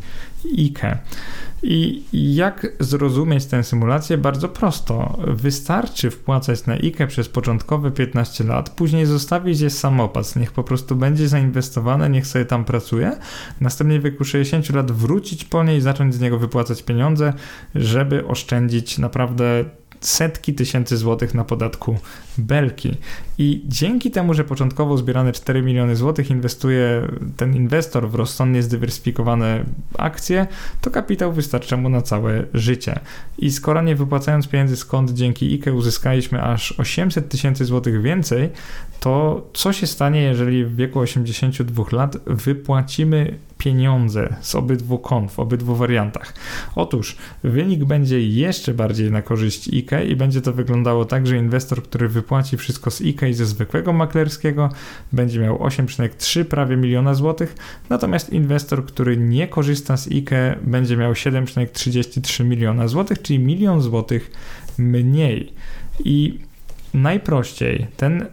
IKE. 0.59 0.99
I 1.63 2.05
jak 2.13 2.67
zrozumieć 2.81 3.47
tę 3.47 3.65
symulację? 3.65 4.19
Bardzo 4.19 4.49
prosto. 4.49 5.19
Wystarczy 5.27 6.11
wpłacać 6.11 6.67
na 6.67 6.75
IKE 6.75 7.07
przez 7.09 7.29
początkowe 7.29 7.91
15 7.91 8.45
lat, 8.45 8.71
później 8.71 9.07
zostawić 9.07 9.61
je 9.61 9.71
samopas, 9.71 10.37
niech 10.37 10.53
po 10.53 10.65
prostu 10.65 10.97
będzie 10.97 11.29
zainwestowane, 11.29 12.11
niech 12.11 12.27
sobie 12.27 12.45
tam 12.45 12.65
pracuje, 12.65 13.17
następnie 13.61 14.01
w 14.01 14.03
wieku 14.03 14.25
60 14.25 14.71
lat 14.71 14.93
wrócić 14.93 15.45
po 15.45 15.65
niej 15.65 15.79
i 15.79 15.81
zacząć 15.81 16.15
z 16.15 16.21
niego 16.21 16.39
wypłacać 16.39 16.83
pieniądze, 16.83 17.33
żeby 17.75 18.27
oszczędzić 18.27 18.99
naprawdę 18.99 19.65
setki 20.01 20.55
tysięcy 20.55 20.97
złotych 20.97 21.35
na 21.35 21.45
podatku 21.45 21.99
belki. 22.39 22.97
I 23.39 23.63
dzięki 23.65 24.11
temu, 24.11 24.35
że 24.35 24.45
początkowo 24.45 24.97
zbierane 24.97 25.33
4 25.33 25.63
miliony 25.63 25.97
złotych 25.97 26.31
inwestuje 26.31 27.09
ten 27.37 27.57
inwestor 27.57 28.09
w 28.09 28.15
rozsądnie 28.15 28.63
zdywersyfikowane 28.63 29.65
akcje, 29.99 30.47
to 30.81 30.91
kapitał 30.91 31.33
wystarcza 31.33 31.77
mu 31.77 31.89
na 31.89 32.03
całe 32.03 32.45
życie. 32.55 32.99
I 33.39 33.51
skoro 33.51 33.83
nie 33.83 33.97
wypłacając 33.97 34.49
pieniędzy 34.49 34.77
skąd 34.77 35.11
dzięki 35.11 35.55
IKE 35.55 35.73
uzyskaliśmy 35.73 36.43
aż 36.43 36.73
800 36.73 37.29
tysięcy 37.29 37.65
złotych 37.65 38.03
więcej, 38.03 38.51
to 39.01 39.47
co 39.53 39.73
się 39.73 39.87
stanie, 39.87 40.23
jeżeli 40.23 40.65
w 40.65 40.77
wieku 40.77 40.99
82 40.99 41.85
lat 41.93 42.17
wypłacimy 42.27 43.39
pieniądze 43.59 44.37
z 44.41 44.55
obydwu 44.55 44.99
kont, 44.99 45.33
w 45.33 45.39
obydwu 45.39 45.77
wariantach. 45.77 46.35
Otóż 46.75 47.17
wynik 47.45 47.85
będzie 47.85 48.29
jeszcze 48.29 48.75
bardziej 48.75 49.11
na 49.11 49.23
korzyść 49.23 49.69
IKE 49.69 50.05
i 50.05 50.17
będzie 50.17 50.41
to 50.41 50.53
wyglądało 50.53 51.05
tak, 51.05 51.27
że 51.27 51.37
inwestor, 51.37 51.83
który 51.83 52.09
wypłaci 52.09 52.57
wszystko 52.57 52.91
z 52.91 53.01
IKE 53.01 53.29
i 53.29 53.35
ze 53.35 53.47
zwykłego 53.47 53.93
maklerskiego, 53.93 54.69
będzie 55.13 55.41
miał 55.41 55.59
8,3 55.59 56.45
prawie 56.45 56.77
miliona 56.77 57.15
złotych, 57.15 57.57
natomiast 57.91 58.33
inwestor, 58.33 58.87
który 58.87 59.17
nie 59.17 59.49
korzysta 59.49 59.97
z 59.97 60.09
IKE, 60.09 60.59
będzie 60.63 60.97
miał 60.97 61.13
7,33 61.13 62.45
miliona 62.45 62.89
złotych, 62.89 63.23
czyli 63.23 63.39
milion 63.39 63.81
złotych 63.81 64.31
mniej. 64.79 65.53
I 66.05 66.39
najprościej 66.95 67.87
ten 67.97 68.27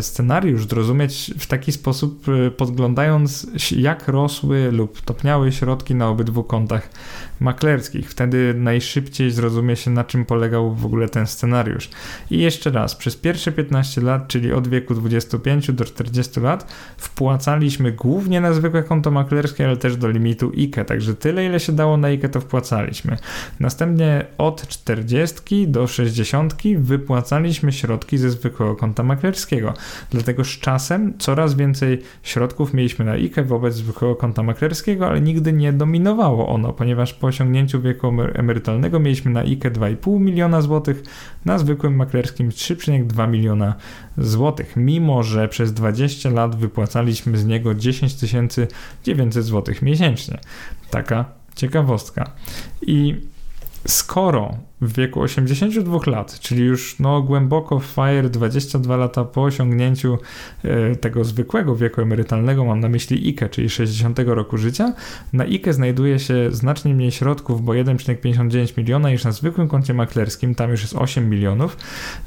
scenariusz 0.00 0.66
zrozumieć 0.66 1.34
w 1.38 1.46
taki 1.46 1.72
sposób, 1.72 2.26
e, 2.28 2.50
podglądając 2.50 3.46
jak 3.76 4.08
rosły 4.08 4.72
lub 4.72 5.00
topniały 5.00 5.52
środki 5.52 5.94
na 5.94 6.08
obydwu 6.08 6.44
kontach 6.44 6.90
maklerskich. 7.40 8.10
Wtedy 8.10 8.54
najszybciej 8.56 9.30
zrozumie 9.30 9.76
się, 9.76 9.90
na 9.90 10.04
czym 10.04 10.24
polegał 10.24 10.74
w 10.74 10.86
ogóle 10.86 11.08
ten 11.08 11.26
scenariusz. 11.26 11.90
I 12.30 12.38
jeszcze 12.38 12.70
raz, 12.70 12.96
przez 12.96 13.16
pierwsze 13.16 13.52
15 13.52 14.00
lat, 14.00 14.28
czyli 14.28 14.52
od 14.52 14.68
wieku 14.68 14.94
25 14.94 15.72
do 15.72 15.84
40 15.84 16.40
lat, 16.40 16.72
wpłacaliśmy 16.96 17.92
głównie 17.92 18.40
na 18.40 18.52
zwykłe 18.52 18.82
konto 18.82 19.10
maklerskie, 19.10 19.66
ale 19.66 19.76
też 19.76 19.96
do 19.96 20.08
limitu 20.08 20.52
IKE, 20.58 20.84
także 20.84 21.14
tyle, 21.14 21.46
ile 21.46 21.60
się 21.60 21.72
dało 21.72 21.96
na 21.96 22.08
IKE, 22.08 22.28
to 22.28 22.40
wpłacaliśmy. 22.40 23.16
Następnie 23.60 24.26
od 24.38 24.68
40 24.68 25.68
do 25.68 25.86
60 25.86 26.54
wypłacaliśmy 26.78 27.72
środki 27.72 28.18
ze 28.18 28.30
zwykłego 28.30 28.76
konta 28.76 29.02
maklerskiego. 29.02 29.74
Dlatego 30.10 30.44
z 30.44 30.48
czasem 30.48 31.18
coraz 31.18 31.54
więcej 31.54 32.02
środków 32.22 32.74
mieliśmy 32.74 33.04
na 33.04 33.12
IKE 33.12 33.44
wobec 33.44 33.74
zwykłego 33.74 34.16
konta 34.16 34.42
maklerskiego, 34.42 35.06
ale 35.06 35.20
nigdy 35.20 35.52
nie 35.52 35.72
dominowało 35.72 36.48
ono, 36.48 36.72
ponieważ 36.72 37.14
po 37.14 37.29
osiągnięciu 37.30 37.82
wieku 37.82 38.12
emerytalnego 38.34 39.00
mieliśmy 39.00 39.30
na 39.30 39.40
IKE 39.40 39.70
2,5 39.70 40.20
miliona 40.20 40.62
złotych, 40.62 41.02
na 41.44 41.58
zwykłym 41.58 41.96
maklerskim 41.96 42.50
3,2 42.50 43.28
miliona 43.30 43.74
złotych, 44.18 44.76
mimo 44.76 45.22
że 45.22 45.48
przez 45.48 45.72
20 45.72 46.30
lat 46.30 46.56
wypłacaliśmy 46.56 47.38
z 47.38 47.46
niego 47.46 47.74
10 47.74 48.14
900 49.04 49.44
złotych 49.44 49.82
miesięcznie. 49.82 50.38
Taka 50.90 51.24
ciekawostka. 51.54 52.30
I 52.82 53.16
skoro 53.88 54.54
w 54.80 54.96
wieku 54.96 55.20
82 55.20 55.98
lat, 56.06 56.40
czyli 56.40 56.64
już 56.64 56.98
no, 56.98 57.22
głęboko 57.22 57.78
w 57.78 57.84
FIRE 57.84 58.30
22 58.30 58.96
lata 58.96 59.24
po 59.24 59.42
osiągnięciu 59.42 60.18
e, 60.64 60.96
tego 60.96 61.24
zwykłego 61.24 61.76
wieku 61.76 62.00
emerytalnego, 62.00 62.64
mam 62.64 62.80
na 62.80 62.88
myśli 62.88 63.28
IKE, 63.28 63.48
czyli 63.50 63.70
60 63.70 64.18
roku 64.18 64.58
życia, 64.58 64.92
na 65.32 65.44
IKE 65.44 65.72
znajduje 65.72 66.18
się 66.18 66.50
znacznie 66.50 66.94
mniej 66.94 67.10
środków, 67.10 67.64
bo 67.64 67.72
1,59 67.72 68.78
miliona 68.78 69.10
niż 69.10 69.24
na 69.24 69.32
zwykłym 69.32 69.68
koncie 69.68 69.94
maklerskim, 69.94 70.54
tam 70.54 70.70
już 70.70 70.82
jest 70.82 70.96
8 70.96 71.30
milionów. 71.30 71.76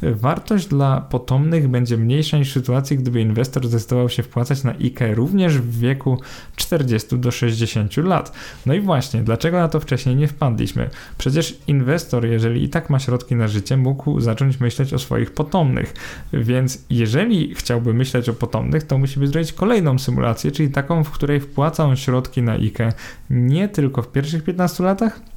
Wartość 0.02 0.68
dla 0.68 1.02
potomnych 1.02 1.68
będzie 1.68 1.98
mniejsza 1.98 2.38
niż 2.38 2.50
w 2.50 2.54
sytuacji, 2.54 2.98
gdyby 2.98 3.22
inwestor 3.22 3.68
zdecydował 3.68 4.10
się 4.10 4.24
wpłacać 4.24 4.64
na 4.64 4.72
IKE 4.72 5.16
również 5.16 5.58
w 5.58 5.80
wieku 5.80 6.20
40 6.56 7.20
do 7.20 7.32
60 7.32 7.98
lat. 7.98 8.34
No 8.66 8.74
i 8.74 8.82
właśnie, 8.82 9.24
dlaczego 9.24 9.60
na 9.60 9.68
to 9.68 9.80
wcześniej 9.80 10.16
nie 10.16 10.28
wpadliśmy? 10.28 10.90
Przecież 11.18 11.43
inwestor, 11.68 12.26
jeżeli 12.26 12.64
i 12.64 12.70
tak 12.70 12.90
ma 12.90 13.00
środki 13.00 13.36
na 13.36 13.48
życie, 13.48 13.78
mógł 13.78 14.20
zacząć 14.20 14.60
myśleć 14.60 14.94
o 14.94 15.00
swoich 15.00 15.32
potomnych. 15.32 15.94
Więc 16.34 16.86
jeżeli 16.90 17.56
chciałby 17.56 17.94
myśleć 17.94 18.30
o 18.30 18.34
potomnych, 18.34 18.84
to 18.84 18.98
musimy 18.98 19.28
zrobić 19.28 19.54
kolejną 19.54 20.00
symulację, 20.00 20.52
czyli 20.52 20.70
taką, 20.70 21.04
w 21.04 21.12
której 21.12 21.40
wpłaca 21.40 21.86
on 21.86 21.96
środki 21.96 22.42
na 22.42 22.52
IKE 22.54 22.94
nie 23.30 23.68
tylko 23.68 24.02
w 24.02 24.12
pierwszych 24.12 24.44
15 24.44 24.84
latach, 24.84 25.33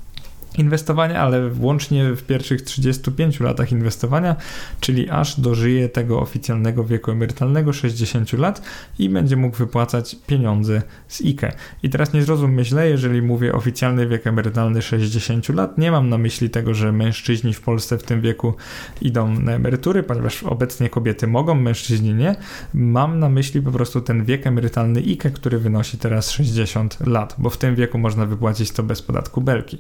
inwestowania, 0.59 1.21
ale 1.21 1.51
łącznie 1.59 2.15
w 2.15 2.23
pierwszych 2.23 2.63
35 2.63 3.41
latach 3.41 3.73
inwestowania, 3.73 4.37
czyli 4.81 5.11
aż 5.11 5.41
dożyje 5.41 5.89
tego 5.89 6.21
oficjalnego 6.21 6.85
wieku 6.85 7.11
emerytalnego 7.11 7.73
60 7.73 8.33
lat 8.33 8.63
i 8.99 9.09
będzie 9.09 9.37
mógł 9.37 9.57
wypłacać 9.57 10.17
pieniądze 10.27 10.83
z 11.09 11.21
IKE. 11.21 11.53
I 11.83 11.91
teraz 11.91 12.13
nie 12.13 12.23
zrozum 12.23 12.63
źle, 12.63 12.89
jeżeli 12.89 13.23
mówię 13.23 13.53
oficjalny 13.53 14.07
wiek 14.07 14.27
emerytalny 14.27 14.83
60 14.83 15.49
lat, 15.49 15.79
nie 15.79 15.91
mam 15.91 16.09
na 16.09 16.19
myśli 16.19 16.51
tego, 16.51 16.75
że 16.75 16.93
mężczyźni 16.93 17.55
w 17.55 17.61
Polsce 17.61 17.99
w 17.99 18.03
tym 18.03 18.21
wieku 18.21 18.55
idą 19.03 19.41
na 19.41 19.53
emerytury, 19.53 20.03
ponieważ 20.03 20.43
obecnie 20.43 20.89
kobiety 20.89 21.27
mogą, 21.27 21.55
mężczyźni 21.55 22.15
nie. 22.15 22.37
Mam 22.75 23.19
na 23.19 23.29
myśli 23.29 23.63
po 23.63 23.73
prostu 23.73 24.01
ten 24.01 24.25
wiek 24.25 24.47
emerytalny 24.47 25.01
IKE, 25.01 25.31
który 25.31 25.59
wynosi 25.59 25.99
teraz 25.99 26.31
60 26.31 27.07
lat, 27.07 27.35
bo 27.39 27.51
w 27.51 27.57
tym 27.57 27.75
wieku 27.75 27.99
można 27.99 28.27
wypłacić 28.27 28.71
to 28.71 28.83
bez 28.83 29.03
podatku 29.03 29.41
belki. 29.41 29.79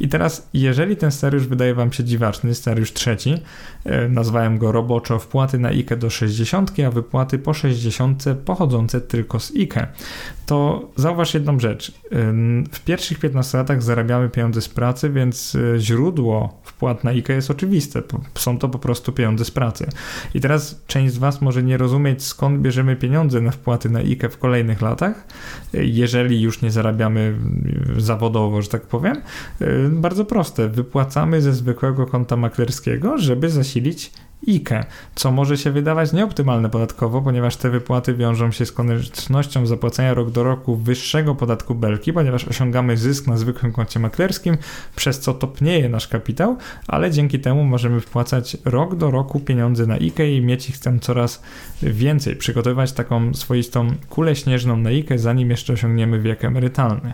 I 0.00 0.08
teraz, 0.16 0.48
jeżeli 0.54 0.96
ten 0.96 1.10
scenariusz 1.10 1.46
wydaje 1.46 1.74
Wam 1.74 1.92
się 1.92 2.04
dziwaczny, 2.04 2.54
scenariusz 2.54 2.92
trzeci, 2.92 3.34
e, 3.84 4.08
nazwałem 4.08 4.58
go 4.58 4.72
roboczo 4.72 5.18
wpłaty 5.18 5.58
na 5.58 5.68
IKE 5.68 5.96
do 5.96 6.10
60, 6.10 6.72
a 6.86 6.90
wypłaty 6.90 7.38
po 7.38 7.54
60 7.54 8.24
pochodzące 8.44 9.00
tylko 9.00 9.40
z 9.40 9.52
IKE, 9.56 9.86
to 10.46 10.88
zauważ 10.96 11.34
jedną 11.34 11.60
rzecz. 11.60 11.92
W 12.72 12.80
pierwszych 12.84 13.18
15 13.18 13.58
latach 13.58 13.82
zarabiamy 13.82 14.28
pieniądze 14.28 14.60
z 14.60 14.68
pracy, 14.68 15.10
więc 15.10 15.54
e, 15.54 15.78
źródło 15.78 16.60
wpłat 16.64 17.04
na 17.04 17.10
IKE 17.10 17.32
jest 17.32 17.50
oczywiste. 17.50 18.02
Są 18.34 18.58
to 18.58 18.68
po 18.68 18.78
prostu 18.78 19.12
pieniądze 19.12 19.44
z 19.44 19.50
pracy. 19.50 19.86
I 20.34 20.40
teraz 20.40 20.82
część 20.86 21.14
z 21.14 21.18
Was 21.18 21.40
może 21.40 21.62
nie 21.62 21.76
rozumieć, 21.76 22.24
skąd 22.24 22.60
bierzemy 22.60 22.96
pieniądze 22.96 23.40
na 23.40 23.50
wpłaty 23.50 23.90
na 23.90 23.98
IKE 23.98 24.28
w 24.28 24.38
kolejnych 24.38 24.82
latach, 24.82 25.26
e, 25.74 25.84
jeżeli 25.84 26.40
już 26.40 26.62
nie 26.62 26.70
zarabiamy 26.70 27.34
zawodowo, 27.96 28.62
że 28.62 28.68
tak 28.68 28.82
powiem. 28.82 29.16
Bardzo 30.06 30.24
proste. 30.24 30.68
Wypłacamy 30.68 31.42
ze 31.42 31.52
zwykłego 31.52 32.06
konta 32.06 32.36
maklerskiego, 32.36 33.18
żeby 33.18 33.50
zasilić 33.50 34.12
IKE, 34.48 34.84
co 35.14 35.32
może 35.32 35.56
się 35.56 35.70
wydawać 35.70 36.12
nieoptymalne 36.12 36.70
podatkowo, 36.70 37.22
ponieważ 37.22 37.56
te 37.56 37.70
wypłaty 37.70 38.14
wiążą 38.14 38.52
się 38.52 38.66
z 38.66 38.72
koniecznością 38.72 39.66
zapłacenia 39.66 40.14
rok 40.14 40.30
do 40.30 40.42
roku 40.42 40.76
wyższego 40.76 41.34
podatku 41.34 41.74
belki, 41.74 42.12
ponieważ 42.12 42.48
osiągamy 42.48 42.96
zysk 42.96 43.26
na 43.26 43.36
zwykłym 43.36 43.72
koncie 43.72 44.00
maklerskim, 44.00 44.56
przez 44.96 45.20
co 45.20 45.34
topnieje 45.34 45.88
nasz 45.88 46.08
kapitał, 46.08 46.56
ale 46.88 47.10
dzięki 47.10 47.40
temu 47.40 47.64
możemy 47.64 48.00
wpłacać 48.00 48.56
rok 48.64 48.96
do 48.96 49.10
roku 49.10 49.40
pieniądze 49.40 49.86
na 49.86 49.94
IKE 49.94 50.36
i 50.36 50.40
mieć 50.40 50.68
ich 50.68 50.78
tam 50.78 51.00
coraz 51.00 51.42
więcej, 51.82 52.36
przygotowywać 52.36 52.92
taką 52.92 53.34
swoistą 53.34 53.88
kulę 54.10 54.36
śnieżną 54.36 54.76
na 54.76 54.90
IKE, 54.90 55.18
zanim 55.18 55.50
jeszcze 55.50 55.72
osiągniemy 55.72 56.20
wiek 56.20 56.44
emerytalny. 56.44 57.12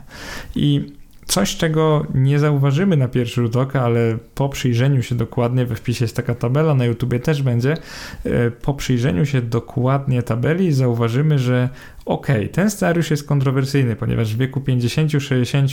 I 0.55 1.01
Coś, 1.26 1.56
czego 1.56 2.06
nie 2.14 2.38
zauważymy 2.38 2.96
na 2.96 3.08
pierwszy 3.08 3.42
rzut 3.42 3.56
oka, 3.56 3.82
ale 3.82 4.18
po 4.35 4.48
przyjrzeniu 4.48 5.02
się 5.02 5.14
dokładnie, 5.14 5.66
we 5.66 5.74
wpisie 5.74 6.04
jest 6.04 6.16
taka 6.16 6.35
tabela, 6.35 6.74
na 6.74 6.85
YouTubie 6.85 7.20
też 7.20 7.42
będzie, 7.42 7.76
e, 8.24 8.50
po 8.50 8.74
przyjrzeniu 8.74 9.26
się 9.26 9.42
dokładnie 9.42 10.22
tabeli 10.22 10.72
zauważymy, 10.72 11.38
że 11.38 11.68
Ok, 12.04 12.26
ten 12.52 12.70
scenariusz 12.70 13.10
jest 13.10 13.26
kontrowersyjny, 13.26 13.96
ponieważ 13.96 14.34
w 14.34 14.38
wieku 14.38 14.60
50, 14.60 15.10
60, 15.22 15.70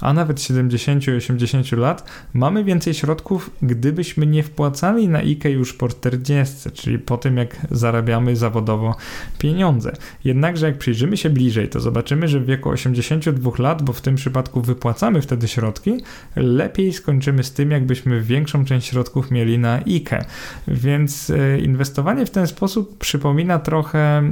a 0.00 0.12
nawet 0.12 0.42
70, 0.42 1.04
80 1.16 1.72
lat 1.72 2.10
mamy 2.34 2.64
więcej 2.64 2.94
środków, 2.94 3.50
gdybyśmy 3.62 4.26
nie 4.26 4.42
wpłacali 4.42 5.08
na 5.08 5.18
IKE 5.18 5.50
już 5.50 5.74
po 5.74 5.88
40, 5.88 6.70
czyli 6.70 6.98
po 6.98 7.18
tym 7.18 7.36
jak 7.36 7.56
zarabiamy 7.70 8.36
zawodowo 8.36 8.94
pieniądze. 9.38 9.92
Jednakże 10.24 10.66
jak 10.66 10.78
przyjrzymy 10.78 11.16
się 11.16 11.30
bliżej, 11.30 11.68
to 11.68 11.80
zobaczymy, 11.80 12.28
że 12.28 12.40
w 12.40 12.46
wieku 12.46 12.68
82 12.68 13.50
lat, 13.58 13.82
bo 13.82 13.92
w 13.92 14.00
tym 14.00 14.14
przypadku 14.14 14.62
wypłacamy 14.62 15.22
wtedy 15.22 15.48
środki, 15.48 16.00
lepiej 16.36 16.92
skończymy 16.92 17.44
z 17.44 17.52
tym, 17.52 17.70
jakbyśmy 17.70 18.20
większą 18.20 18.64
część 18.64 18.88
środków 18.88 19.30
mieli 19.30 19.58
na 19.58 19.74
IKE. 19.74 20.24
Więc 20.68 21.30
e, 21.30 21.58
inwestowanie 21.58 22.26
w 22.26 22.30
ten 22.30 22.46
sposób 22.46 22.98
przypomina 22.98 23.58
trochę 23.58 24.22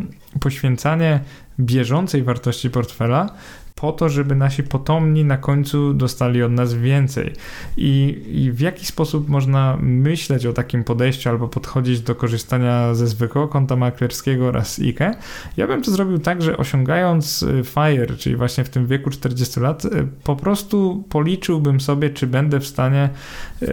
poświęcanie 0.40 1.20
bieżącej 1.60 2.22
wartości 2.22 2.70
portfela 2.70 3.34
po 3.84 3.92
to, 3.92 4.08
żeby 4.08 4.34
nasi 4.34 4.62
potomni 4.62 5.24
na 5.24 5.36
końcu 5.36 5.94
dostali 5.94 6.42
od 6.42 6.52
nas 6.52 6.74
więcej. 6.74 7.32
I, 7.76 8.22
I, 8.32 8.52
w 8.52 8.60
jaki 8.60 8.86
sposób 8.86 9.28
można 9.28 9.78
myśleć 9.80 10.46
o 10.46 10.52
takim 10.52 10.84
podejściu 10.84 11.28
albo 11.28 11.48
podchodzić 11.48 12.00
do 12.00 12.14
korzystania 12.14 12.94
ze 12.94 13.06
zwykłego 13.06 13.48
konta 13.48 13.76
maklerskiego 13.76 14.46
oraz 14.46 14.78
IKE? 14.78 15.14
Ja 15.56 15.66
bym 15.66 15.82
to 15.82 15.90
zrobił 15.90 16.18
tak, 16.18 16.42
że 16.42 16.56
osiągając 16.56 17.42
y, 17.42 17.62
FIRE, 17.64 18.16
czyli 18.16 18.36
właśnie 18.36 18.64
w 18.64 18.68
tym 18.68 18.86
wieku 18.86 19.10
40 19.10 19.60
lat, 19.60 19.84
y, 19.84 19.88
po 20.24 20.36
prostu 20.36 21.04
policzyłbym 21.08 21.80
sobie, 21.80 22.10
czy 22.10 22.26
będę 22.26 22.60
w 22.60 22.66
stanie 22.66 23.08
yy, 23.60 23.68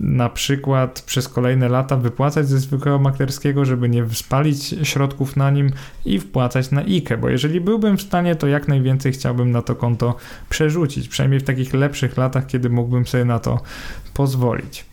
na 0.00 0.28
przykład 0.28 1.02
przez 1.06 1.28
kolejne 1.28 1.68
lata 1.68 1.96
wypłacać 1.96 2.48
ze 2.48 2.58
zwykłego 2.58 2.98
maklerskiego, 2.98 3.64
żeby 3.64 3.88
nie 3.88 4.08
spalić 4.08 4.74
środków 4.82 5.36
na 5.36 5.50
nim 5.50 5.70
i 6.04 6.18
wpłacać 6.18 6.70
na 6.70 6.80
IKE, 6.80 7.16
bo 7.20 7.28
jeżeli 7.28 7.60
byłbym 7.60 7.96
w 7.96 8.02
stanie, 8.02 8.36
to 8.36 8.46
jak 8.46 8.68
najwięcej 8.68 9.12
chciałbym 9.12 9.43
chciałbym 9.44 9.52
na 9.52 9.62
to 9.62 9.74
konto 9.74 10.16
przerzucić, 10.48 11.08
przynajmniej 11.08 11.40
w 11.40 11.44
takich 11.44 11.74
lepszych 11.74 12.16
latach, 12.16 12.46
kiedy 12.46 12.70
mógłbym 12.70 13.06
sobie 13.06 13.24
na 13.24 13.38
to 13.38 13.60
pozwolić. 14.14 14.84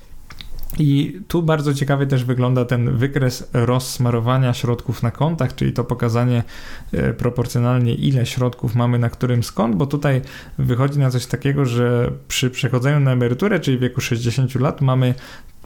I 0.79 1.19
tu 1.27 1.43
bardzo 1.43 1.73
ciekawie 1.73 2.07
też 2.07 2.23
wygląda 2.23 2.65
ten 2.65 2.97
wykres 2.97 3.49
rozsmarowania 3.53 4.53
środków 4.53 5.03
na 5.03 5.11
kontach, 5.11 5.55
czyli 5.55 5.73
to 5.73 5.83
pokazanie 5.83 6.43
e, 6.93 7.13
proporcjonalnie 7.13 7.93
ile 7.93 8.25
środków 8.25 8.75
mamy 8.75 8.99
na 8.99 9.09
którym 9.09 9.43
skąd, 9.43 9.75
bo 9.75 9.85
tutaj 9.85 10.21
wychodzi 10.57 10.99
na 10.99 11.09
coś 11.09 11.25
takiego, 11.25 11.65
że 11.65 12.11
przy 12.27 12.49
przechodzeniu 12.49 12.99
na 12.99 13.11
emeryturę, 13.11 13.59
czyli 13.59 13.77
w 13.77 13.81
wieku 13.81 14.01
60 14.01 14.55
lat, 14.55 14.81
mamy 14.81 15.13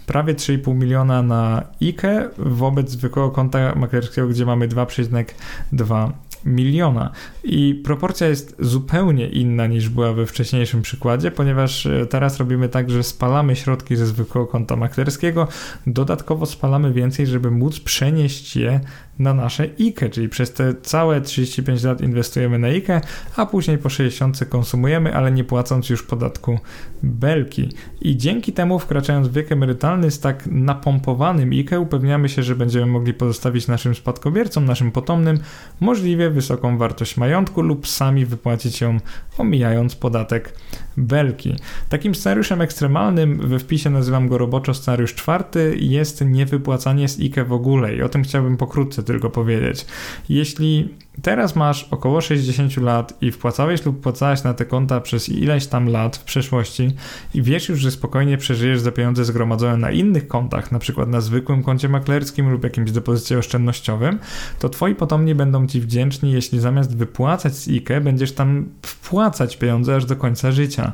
prawie 0.05 0.33
3,5 0.33 0.75
miliona 0.75 1.21
na 1.21 1.63
IKE 1.81 2.29
wobec 2.37 2.89
zwykłego 2.89 3.31
konta 3.31 3.75
maklerskiego, 3.75 4.27
gdzie 4.27 4.45
mamy 4.45 4.67
2,2 4.67 6.11
miliona. 6.45 7.12
I 7.43 7.81
proporcja 7.84 8.27
jest 8.27 8.55
zupełnie 8.60 9.27
inna 9.27 9.67
niż 9.67 9.89
była 9.89 10.13
we 10.13 10.25
wcześniejszym 10.25 10.81
przykładzie, 10.81 11.31
ponieważ 11.31 11.86
e, 11.86 12.05
teraz 12.05 12.38
robimy 12.38 12.69
tak, 12.69 12.89
że 12.89 13.03
spalamy 13.03 13.55
środki 13.55 13.95
ze 13.95 14.08
zwykłego 14.08 14.47
konta 14.47 14.75
maklerskiego, 14.75 15.47
dodatkowo 15.88 16.45
spalamy 16.45 16.93
więcej, 16.93 17.27
żeby 17.27 17.51
móc 17.51 17.79
przenieść 17.79 18.55
je 18.55 18.79
na 19.19 19.34
nasze 19.34 19.63
IKE, 19.80 20.10
czyli 20.10 20.30
przez 20.30 20.54
te 20.54 20.73
całe 20.82 21.21
35 21.21 21.84
lat 21.84 22.01
inwestujemy 22.01 22.60
na 22.60 22.67
IKE, 22.67 23.01
a 23.36 23.45
później 23.45 23.78
po 23.78 23.89
60 23.89 24.39
konsumujemy, 24.49 25.15
ale 25.15 25.32
nie 25.32 25.43
płacąc 25.43 25.89
już 25.89 26.04
podatku 26.04 26.60
belki. 27.04 27.69
I 28.01 28.17
dzięki 28.17 28.54
temu 28.54 28.80
wkraczając 28.80 29.28
w 29.28 29.34
wiek 29.34 29.51
emerytalny 29.51 30.12
z 30.12 30.19
tak 30.19 30.47
napompowanym 30.47 31.51
IKE 31.51 31.80
upewniamy 31.80 32.30
się, 32.30 32.43
że 32.43 32.56
będziemy 32.56 32.86
mogli 32.86 33.13
pozostawić 33.13 33.67
naszym 33.67 33.95
spadkobiercom, 33.95 34.65
naszym 34.65 34.91
potomnym 34.91 35.39
możliwie 35.80 36.30
wysoką 36.30 36.78
wartość 36.78 37.17
majątku 37.17 37.62
lub 37.62 37.88
sami 37.88 38.25
wypłacić 38.25 38.82
ją 38.82 38.97
omijając 39.38 39.95
podatek 39.95 40.54
belki. 40.97 41.56
Takim 41.89 42.15
scenariuszem 42.15 42.62
ekstremalnym 42.62 43.47
we 43.47 43.60
wpisie 43.60 43.89
nazywam 43.89 44.28
go 44.28 44.38
roboczo 44.38 44.73
scenariusz 44.73 45.15
czwarty 45.15 45.78
jest 45.80 46.25
niewypłacanie 46.25 47.10
z 47.10 47.19
IKE 47.19 47.45
w 47.45 47.54
ogóle 47.54 47.95
i 47.95 48.01
o 48.01 48.10
tym 48.10 48.23
chciałbym 48.23 48.58
pokrótce 48.58 49.04
tylko 49.05 49.29
powiedzieć. 49.29 49.85
Jeśli 50.29 50.89
teraz 51.21 51.56
masz 51.56 51.88
około 51.91 52.21
60 52.21 52.78
lat 52.78 53.17
i 53.21 53.32
wpłacałeś 53.32 53.86
lub 53.86 54.01
płacałeś 54.01 54.43
na 54.43 54.54
te 54.54 54.65
konta 54.65 55.01
przez 55.01 55.30
ileś 55.30 55.67
tam 55.67 55.89
lat 55.89 56.17
w 56.17 56.23
przeszłości 56.23 56.95
i 57.34 57.41
wiesz 57.41 57.69
już, 57.69 57.80
że 57.80 57.91
spokojnie 57.91 58.38
przeżyjesz 58.38 58.80
za 58.80 58.91
pieniądze 58.91 59.25
zgromadzone 59.25 59.78
na 59.78 59.91
innych 59.91 60.28
kontach, 60.28 60.71
na 60.71 60.80
przykład 60.80 61.10
na 61.10 61.21
zwykłym 61.21 61.63
koncie 61.63 61.89
maklerskim 61.89 62.49
lub 62.49 62.63
jakimś 62.63 62.91
depozycie 62.91 63.38
oszczędnościowym, 63.38 64.19
to 64.60 64.69
twoi 64.69 64.95
potomni 64.95 65.36
będą 65.36 65.67
ci 65.67 65.82
wdzięczni, 65.82 66.32
jeśli 66.32 66.60
zamiast 66.60 66.97
wypłacać 66.97 67.56
z 67.56 67.67
IKE, 67.67 68.01
będziesz 68.01 68.32
tam 68.32 68.65
wpłacać 68.82 69.58
pieniądze 69.58 69.95
aż 69.95 70.06
do 70.06 70.15
końca 70.15 70.51
życia. 70.51 70.91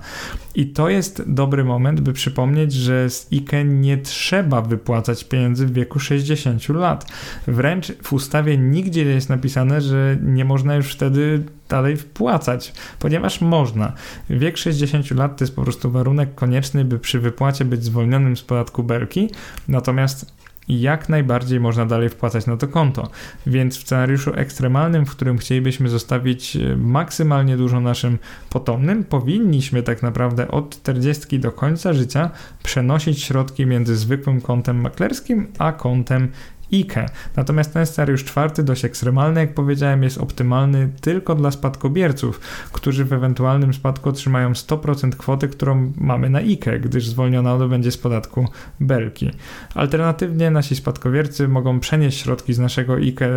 I 0.55 0.65
to 0.67 0.89
jest 0.89 1.23
dobry 1.27 1.63
moment, 1.63 2.01
by 2.01 2.13
przypomnieć, 2.13 2.73
że 2.73 3.09
z 3.09 3.27
IKE 3.33 3.63
nie 3.65 3.97
trzeba 3.97 4.61
wypłacać 4.61 5.23
pieniędzy 5.23 5.65
w 5.65 5.73
wieku 5.73 5.99
60 5.99 6.69
lat. 6.69 7.11
Wręcz 7.47 7.91
w 8.03 8.13
ustawie 8.13 8.57
nigdzie 8.57 9.03
jest 9.03 9.29
napisane, 9.29 9.81
że 9.81 10.10
nie 10.21 10.45
można 10.45 10.75
już 10.75 10.93
wtedy 10.93 11.43
dalej 11.69 11.97
wpłacać, 11.97 12.73
ponieważ 12.99 13.41
można. 13.41 13.93
Wiek 14.29 14.57
60 14.57 15.11
lat 15.11 15.37
to 15.37 15.43
jest 15.43 15.55
po 15.55 15.63
prostu 15.63 15.91
warunek 15.91 16.35
konieczny, 16.35 16.85
by 16.85 16.99
przy 16.99 17.19
wypłacie 17.19 17.65
być 17.65 17.83
zwolnionym 17.83 18.37
z 18.37 18.41
podatku 18.41 18.83
belki, 18.83 19.29
natomiast 19.67 20.41
jak 20.67 21.09
najbardziej 21.09 21.59
można 21.59 21.85
dalej 21.85 22.09
wpłacać 22.09 22.45
na 22.45 22.57
to 22.57 22.67
konto. 22.67 23.09
Więc 23.47 23.77
w 23.77 23.81
scenariuszu 23.81 24.31
ekstremalnym, 24.35 25.05
w 25.05 25.11
którym 25.11 25.37
chcielibyśmy 25.37 25.89
zostawić 25.89 26.55
e, 26.55 26.77
maksymalnie 26.77 27.57
dużo 27.57 27.79
naszym 27.79 28.17
potomnym, 28.49 29.03
powinniśmy 29.03 29.83
tak 29.83 30.03
naprawdę 30.03 30.47
od 30.47 30.81
40 30.81 31.39
do 31.39 31.51
końca 31.51 31.93
życia 31.93 32.29
przenosić 32.63 33.23
środki 33.23 33.65
między 33.65 33.95
zwykłym 33.95 34.41
kontem 34.41 34.81
maklerskim 34.81 35.47
a 35.59 35.71
kontem 35.71 36.31
IKE. 36.73 37.05
Natomiast 37.35 37.73
ten 37.73 37.85
scenariusz 37.85 38.23
czwarty, 38.23 38.63
dość 38.63 38.85
ekstremalny, 38.85 39.39
jak 39.39 39.53
powiedziałem, 39.53 40.03
jest 40.03 40.17
optymalny 40.17 40.89
tylko 41.01 41.35
dla 41.35 41.51
spadkobierców, 41.51 42.39
którzy 42.71 43.05
w 43.05 43.13
ewentualnym 43.13 43.73
spadku 43.73 44.09
otrzymają 44.09 44.51
100% 44.51 45.11
kwoty, 45.11 45.47
którą 45.47 45.91
mamy 45.97 46.29
na 46.29 46.39
IKE, 46.39 46.79
gdyż 46.79 47.07
zwolniona 47.07 47.57
to 47.57 47.67
będzie 47.67 47.91
z 47.91 47.97
podatku 47.97 48.47
belki. 48.79 49.31
Alternatywnie 49.75 50.51
nasi 50.51 50.75
spadkobiercy 50.75 51.47
mogą 51.47 51.79
przenieść 51.79 52.21
środki 52.21 52.53
z 52.53 52.59
naszego 52.59 52.93
IKE 52.93 53.29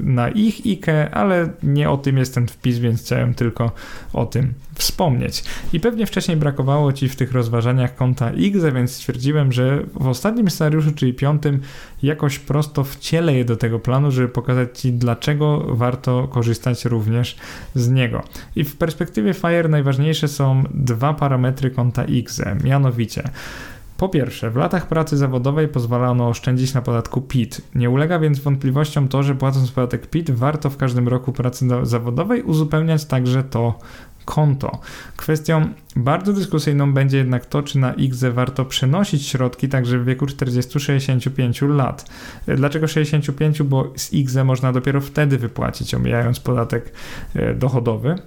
na 0.00 0.28
ich 0.28 0.66
IKE, 0.66 1.10
ale 1.12 1.48
nie 1.62 1.90
o 1.90 1.96
tym 1.96 2.16
jest 2.18 2.34
ten 2.34 2.48
wpis, 2.48 2.78
więc 2.78 3.02
chciałem 3.02 3.34
tylko 3.34 3.72
o 4.12 4.26
tym 4.26 4.54
wspomnieć. 4.74 5.44
I 5.72 5.80
pewnie 5.80 6.06
wcześniej 6.06 6.36
brakowało 6.36 6.92
Ci 6.92 7.08
w 7.08 7.16
tych 7.16 7.32
rozważaniach 7.32 7.94
konta 7.94 8.30
IGZE, 8.32 8.72
więc 8.74 8.92
stwierdziłem, 8.92 9.52
że 9.52 9.82
w 10.00 10.06
ostatnim 10.06 10.50
scenariuszu, 10.50 10.92
czyli 10.92 11.14
piątym, 11.14 11.60
jakoś 12.02 12.38
prosto 12.38 12.84
wcielę 12.84 13.34
je 13.34 13.44
do 13.44 13.56
tego 13.56 13.78
planu, 13.78 14.10
żeby 14.10 14.28
pokazać 14.28 14.78
Ci, 14.78 14.92
dlaczego 14.92 15.66
warto 15.68 16.28
korzystać 16.28 16.84
również 16.84 17.36
z 17.74 17.88
niego. 17.88 18.22
I 18.56 18.64
w 18.64 18.76
perspektywie 18.76 19.34
FIRE 19.34 19.68
najważniejsze 19.68 20.28
są 20.28 20.64
dwa 20.74 21.14
parametry 21.14 21.70
konta 21.70 22.04
IGZE, 22.04 22.56
mianowicie 22.64 23.22
po 24.02 24.08
pierwsze, 24.08 24.50
w 24.50 24.56
latach 24.56 24.88
pracy 24.88 25.16
zawodowej 25.16 25.68
pozwalano 25.68 26.28
oszczędzić 26.28 26.74
na 26.74 26.82
podatku 26.82 27.20
PIT. 27.20 27.60
Nie 27.74 27.90
ulega 27.90 28.18
więc 28.18 28.38
wątpliwościom 28.38 29.08
to, 29.08 29.22
że 29.22 29.34
płacąc 29.34 29.70
podatek 29.70 30.06
PIT 30.06 30.30
warto 30.30 30.70
w 30.70 30.76
każdym 30.76 31.08
roku 31.08 31.32
pracy 31.32 31.68
zawodowej 31.82 32.42
uzupełniać 32.42 33.04
także 33.04 33.44
to 33.44 33.78
konto. 34.24 34.80
Kwestią 35.16 35.68
bardzo 35.96 36.32
dyskusyjną 36.32 36.94
będzie 36.94 37.18
jednak 37.18 37.46
to, 37.46 37.62
czy 37.62 37.78
na 37.78 37.94
IGZE 37.94 38.24
warto 38.32 38.64
przenosić 38.64 39.26
środki 39.26 39.68
także 39.68 39.98
w 39.98 40.04
wieku 40.04 40.26
40-65 40.26 41.68
lat. 41.68 42.10
Dlaczego 42.46 42.88
65? 42.88 43.62
Bo 43.62 43.92
z 43.96 44.12
IGZE 44.12 44.44
można 44.44 44.72
dopiero 44.72 45.00
wtedy 45.00 45.38
wypłacić, 45.38 45.94
omijając 45.94 46.40
podatek 46.40 46.92
e, 47.34 47.54
dochodowy. 47.54 48.18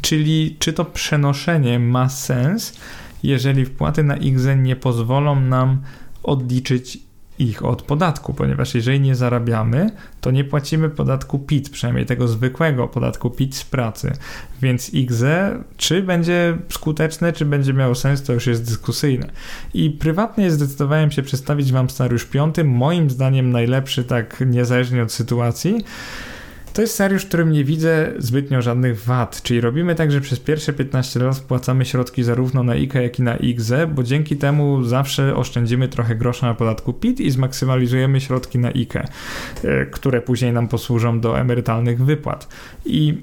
Czyli 0.00 0.56
czy 0.58 0.72
to 0.72 0.84
przenoszenie 0.84 1.78
ma 1.78 2.08
sens, 2.08 2.80
jeżeli 3.22 3.64
wpłaty 3.64 4.02
na 4.02 4.16
IGZE 4.16 4.56
nie 4.56 4.76
pozwolą 4.76 5.40
nam 5.40 5.82
odliczyć 6.22 6.98
ich 7.38 7.64
od 7.64 7.82
podatku, 7.82 8.34
ponieważ 8.34 8.74
jeżeli 8.74 9.00
nie 9.00 9.14
zarabiamy, 9.14 9.90
to 10.20 10.30
nie 10.30 10.44
płacimy 10.44 10.90
podatku 10.90 11.38
PIT, 11.38 11.70
przynajmniej 11.70 12.06
tego 12.06 12.28
zwykłego 12.28 12.88
podatku 12.88 13.30
PIT 13.30 13.56
z 13.56 13.64
pracy. 13.64 14.12
Więc 14.62 14.94
IGZE, 14.94 15.64
czy 15.76 16.02
będzie 16.02 16.58
skuteczne, 16.68 17.32
czy 17.32 17.44
będzie 17.44 17.72
miało 17.72 17.94
sens, 17.94 18.22
to 18.22 18.32
już 18.32 18.46
jest 18.46 18.64
dyskusyjne. 18.64 19.30
I 19.74 19.90
prywatnie 19.90 20.50
zdecydowałem 20.50 21.10
się 21.10 21.22
przedstawić 21.22 21.72
Wam 21.72 21.90
scenariusz 21.90 22.24
piąty, 22.24 22.64
moim 22.64 23.10
zdaniem 23.10 23.50
najlepszy, 23.50 24.04
tak 24.04 24.44
niezależnie 24.46 25.02
od 25.02 25.12
sytuacji. 25.12 25.84
To 26.74 26.80
jest 26.80 26.94
scenariusz, 26.94 27.22
w 27.24 27.28
którym 27.28 27.52
nie 27.52 27.64
widzę 27.64 28.12
zbytnio 28.18 28.62
żadnych 28.62 29.04
wad, 29.04 29.42
czyli 29.42 29.60
robimy 29.60 29.94
tak, 29.94 30.12
że 30.12 30.20
przez 30.20 30.40
pierwsze 30.40 30.72
15 30.72 31.20
lat 31.20 31.38
wpłacamy 31.38 31.84
środki 31.84 32.22
zarówno 32.22 32.62
na 32.62 32.72
IKE, 32.72 33.02
jak 33.02 33.18
i 33.18 33.22
na 33.22 33.36
IGZE, 33.36 33.86
bo 33.94 34.02
dzięki 34.02 34.36
temu 34.36 34.84
zawsze 34.84 35.36
oszczędzimy 35.36 35.88
trochę 35.88 36.14
grosza 36.14 36.46
na 36.46 36.54
podatku 36.54 36.92
PIT 36.92 37.20
i 37.20 37.30
zmaksymalizujemy 37.30 38.20
środki 38.20 38.58
na 38.58 38.68
IKE, 38.68 39.08
które 39.90 40.20
później 40.20 40.52
nam 40.52 40.68
posłużą 40.68 41.20
do 41.20 41.38
emerytalnych 41.38 42.04
wypłat. 42.04 42.48
I 42.84 43.14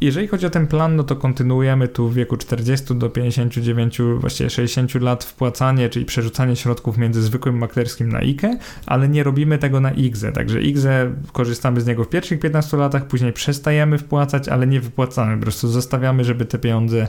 jeżeli 0.00 0.28
chodzi 0.28 0.46
o 0.46 0.50
ten 0.50 0.66
plan, 0.66 0.96
no 0.96 1.04
to 1.04 1.16
kontynuujemy 1.16 1.88
tu 1.88 2.08
w 2.08 2.14
wieku 2.14 2.36
40 2.36 2.94
do 2.94 3.10
59, 3.10 3.98
właściwie 4.18 4.50
60 4.50 4.94
lat 4.94 5.24
wpłacanie, 5.24 5.88
czyli 5.88 6.04
przerzucanie 6.04 6.56
środków 6.56 6.98
między 6.98 7.22
zwykłym 7.22 7.58
maklerskim 7.58 8.08
na 8.08 8.18
IKE, 8.18 8.58
ale 8.86 9.08
nie 9.08 9.22
robimy 9.22 9.58
tego 9.58 9.80
na 9.80 9.90
IGZE. 9.90 10.32
Także 10.34 10.62
IGZE 10.62 11.14
korzystamy 11.32 11.80
z 11.80 11.86
niego 11.86 12.04
w 12.04 12.08
pierwszych 12.08 12.40
15 12.40 12.76
latach, 12.76 13.06
później 13.06 13.32
przestajemy 13.32 13.98
wpłacać, 13.98 14.48
ale 14.48 14.66
nie 14.66 14.80
wypłacamy. 14.80 15.36
Po 15.36 15.42
prostu 15.42 15.68
zostawiamy, 15.68 16.24
żeby 16.24 16.44
te 16.44 16.58
pieniądze 16.58 17.08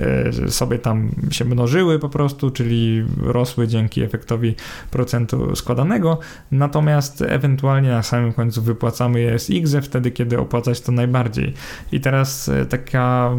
e, 0.00 0.50
sobie 0.50 0.78
tam 0.78 1.10
się 1.30 1.44
mnożyły 1.44 1.98
po 1.98 2.08
prostu, 2.08 2.50
czyli 2.50 3.04
rosły 3.22 3.68
dzięki 3.68 4.02
efektowi 4.02 4.54
procentu 4.90 5.56
składanego. 5.56 6.18
Natomiast 6.50 7.22
ewentualnie 7.22 7.88
na 7.88 8.02
samym 8.02 8.32
końcu 8.32 8.62
wypłacamy 8.62 9.20
je 9.20 9.38
z 9.38 9.50
IGZE 9.50 9.82
wtedy, 9.82 10.10
kiedy 10.10 10.38
opłacać 10.38 10.80
to 10.80 10.92
najbardziej. 10.92 11.54
I 11.92 12.00
teraz 12.00 12.29
teraz 12.30 12.48
e, 12.48 12.66
taka, 12.66 13.30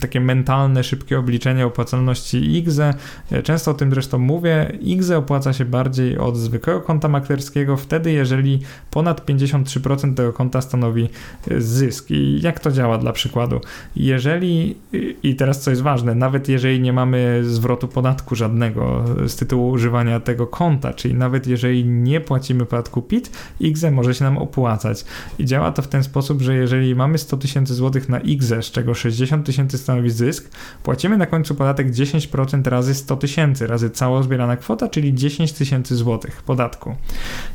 takie 0.00 0.20
mentalne, 0.20 0.84
szybkie 0.84 1.18
obliczenie 1.18 1.66
opłacalności 1.66 2.56
IGZE. 2.56 2.94
E, 3.32 3.42
często 3.42 3.70
o 3.70 3.74
tym 3.74 3.90
zresztą 3.90 4.18
mówię. 4.18 4.78
IGZE 4.80 5.12
opłaca 5.12 5.52
się 5.52 5.64
bardziej 5.64 6.18
od 6.18 6.36
zwykłego 6.36 6.80
konta 6.80 7.08
maklerskiego 7.08 7.76
wtedy, 7.76 8.12
jeżeli 8.12 8.60
ponad 8.90 9.26
53% 9.26 10.14
tego 10.14 10.32
konta 10.32 10.60
stanowi 10.60 11.08
e, 11.50 11.60
zysk. 11.60 12.10
I 12.10 12.40
jak 12.42 12.60
to 12.60 12.72
działa 12.72 12.98
dla 12.98 13.12
przykładu? 13.12 13.60
Jeżeli, 13.96 14.76
i 15.22 15.36
teraz 15.36 15.60
co 15.60 15.70
jest 15.70 15.82
ważne, 15.82 16.14
nawet 16.14 16.48
jeżeli 16.48 16.80
nie 16.80 16.92
mamy 16.92 17.40
zwrotu 17.44 17.88
podatku 17.88 18.34
żadnego 18.34 19.04
z 19.26 19.36
tytułu 19.36 19.70
używania 19.70 20.20
tego 20.20 20.46
konta, 20.46 20.92
czyli 20.92 21.14
nawet 21.14 21.46
jeżeli 21.46 21.84
nie 21.84 22.20
płacimy 22.20 22.66
podatku 22.66 23.02
PIT, 23.02 23.30
IGZE 23.60 23.90
może 23.90 24.14
się 24.14 24.24
nam 24.24 24.38
opłacać. 24.38 25.04
I 25.38 25.44
działa 25.44 25.72
to 25.72 25.82
w 25.82 25.88
ten 25.88 26.02
sposób, 26.02 26.42
że 26.42 26.54
jeżeli 26.54 26.94
mamy 26.94 27.18
100 27.18 27.36
tysięcy 27.36 27.74
złotych 27.74 28.08
na 28.08 28.20
IGZE, 28.20 28.37
IGZE, 28.38 28.62
z 28.62 28.70
czego 28.70 28.94
60 28.94 29.46
tysięcy 29.46 29.78
stanowi 29.78 30.10
zysk, 30.10 30.50
płacimy 30.82 31.16
na 31.16 31.26
końcu 31.26 31.54
podatek 31.54 31.90
10% 31.90 32.68
razy 32.68 32.94
100 32.94 33.16
tysięcy, 33.16 33.66
razy 33.66 33.90
cała 33.90 34.22
zbierana 34.22 34.56
kwota, 34.56 34.88
czyli 34.88 35.14
10 35.14 35.52
tysięcy 35.52 35.96
złotych 35.96 36.42
podatku. 36.42 36.96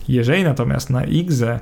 Jeżeli 0.07 0.43
natomiast 0.43 0.89
na 0.89 1.03
IGZE 1.03 1.59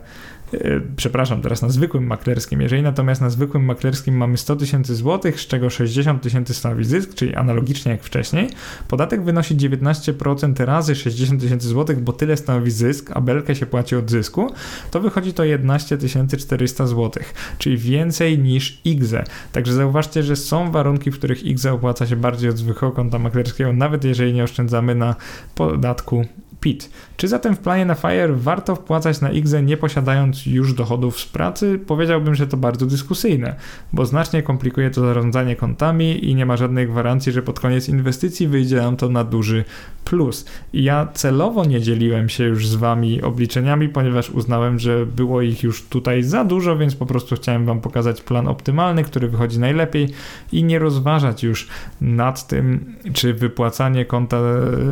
przepraszam, 0.96 1.42
teraz 1.42 1.62
na 1.62 1.70
zwykłym 1.70 2.08
maklerskim. 2.08 2.62
Jeżeli 2.62 2.82
natomiast 2.82 3.22
na 3.22 3.30
zwykłym 3.30 3.66
maklerskim 3.66 4.18
mamy 4.18 4.38
100 4.38 4.56
tysięcy 4.56 4.96
złotych, 4.96 5.42
z 5.42 5.48
czego 5.48 5.70
60 5.70 6.22
tysięcy 6.22 6.54
stanowi 6.54 6.86
zysk, 6.86 7.14
czyli 7.14 7.36
analogicznie 7.36 7.92
jak 7.92 8.04
wcześniej, 8.04 8.50
podatek 8.88 9.24
wynosi 9.24 9.56
19% 9.56 10.66
razy 10.66 10.96
60 10.96 11.42
tysięcy 11.42 11.68
złotych, 11.68 12.00
bo 12.00 12.14
tyle 12.14 12.38
stanowi 12.38 12.72
zysk, 12.72 13.12
a 13.14 13.22
belkę 13.22 13.56
się 13.56 13.66
płaci 13.66 13.96
od 13.96 14.10
zysku, 14.10 14.54
to 14.92 15.00
wychodzi 15.00 15.34
to 15.34 15.44
11 15.44 15.98
400 16.38 16.88
złotych, 16.88 17.34
czyli 17.58 17.78
więcej 17.78 18.40
niż 18.40 18.82
IGZE. 18.86 19.24
Także 19.52 19.74
zauważcie, 19.74 20.24
że 20.24 20.36
są 20.36 20.72
warunki, 20.72 21.12
w 21.12 21.18
których 21.18 21.44
IGZE 21.44 21.66
opłaca 21.66 22.08
się 22.08 22.16
bardziej 22.16 22.50
od 22.50 22.58
zwykłego 22.58 22.96
konta 22.96 23.20
maklerskiego, 23.20 23.74
nawet 23.74 24.04
jeżeli 24.04 24.34
nie 24.34 24.44
oszczędzamy 24.44 24.96
na 24.96 25.16
podatku 25.56 26.26
PIT. 26.62 26.90
Czy 27.18 27.28
zatem 27.28 27.56
w 27.56 27.60
planie 27.60 27.86
na 27.86 27.96
FIRE 27.96 28.34
warto 28.34 28.76
wpłacać 28.76 29.22
na 29.22 29.32
IGZE 29.32 29.64
nie 29.64 29.78
posiadając 29.78 30.46
już 30.46 30.74
dochodów 30.74 31.20
z 31.20 31.26
pracy? 31.26 31.80
Powiedziałbym, 31.88 32.36
że 32.36 32.48
to 32.48 32.58
bardzo 32.58 32.86
dyskusyjne, 32.86 33.56
bo 33.94 34.06
znacznie 34.06 34.44
komplikuje 34.44 34.92
to 34.92 35.02
zarządzanie 35.02 35.56
kontami 35.56 36.26
i 36.26 36.36
nie 36.36 36.46
ma 36.46 36.58
żadnej 36.58 36.88
gwarancji, 36.88 37.32
że 37.32 37.42
pod 37.42 37.60
koniec 37.60 37.90
inwestycji 37.90 38.48
wyjdzie 38.48 38.76
nam 38.76 38.98
to 38.98 39.10
na 39.10 39.24
duży 39.24 39.64
plus. 40.06 40.46
Ja 40.74 41.08
celowo 41.14 41.66
nie 41.66 41.82
dzieliłem 41.82 42.30
się 42.30 42.44
już 42.44 42.68
z 42.68 42.76
wami 42.76 43.22
obliczeniami, 43.22 43.90
ponieważ 43.90 44.30
uznałem, 44.30 44.80
że 44.80 45.06
było 45.06 45.42
ich 45.42 45.64
już 45.64 45.84
tutaj 45.84 46.24
za 46.24 46.46
dużo, 46.46 46.78
więc 46.78 46.96
po 46.96 47.06
prostu 47.06 47.36
chciałem 47.36 47.66
wam 47.66 47.82
pokazać 47.82 48.22
plan 48.22 48.48
optymalny, 48.48 49.04
który 49.04 49.28
wychodzi 49.28 49.60
najlepiej 49.60 50.10
i 50.52 50.64
nie 50.64 50.80
rozważać 50.80 51.44
już 51.44 51.68
nad 52.02 52.48
tym, 52.48 52.96
czy 53.14 53.34
wypłacanie 53.34 54.06
konta, 54.06 54.38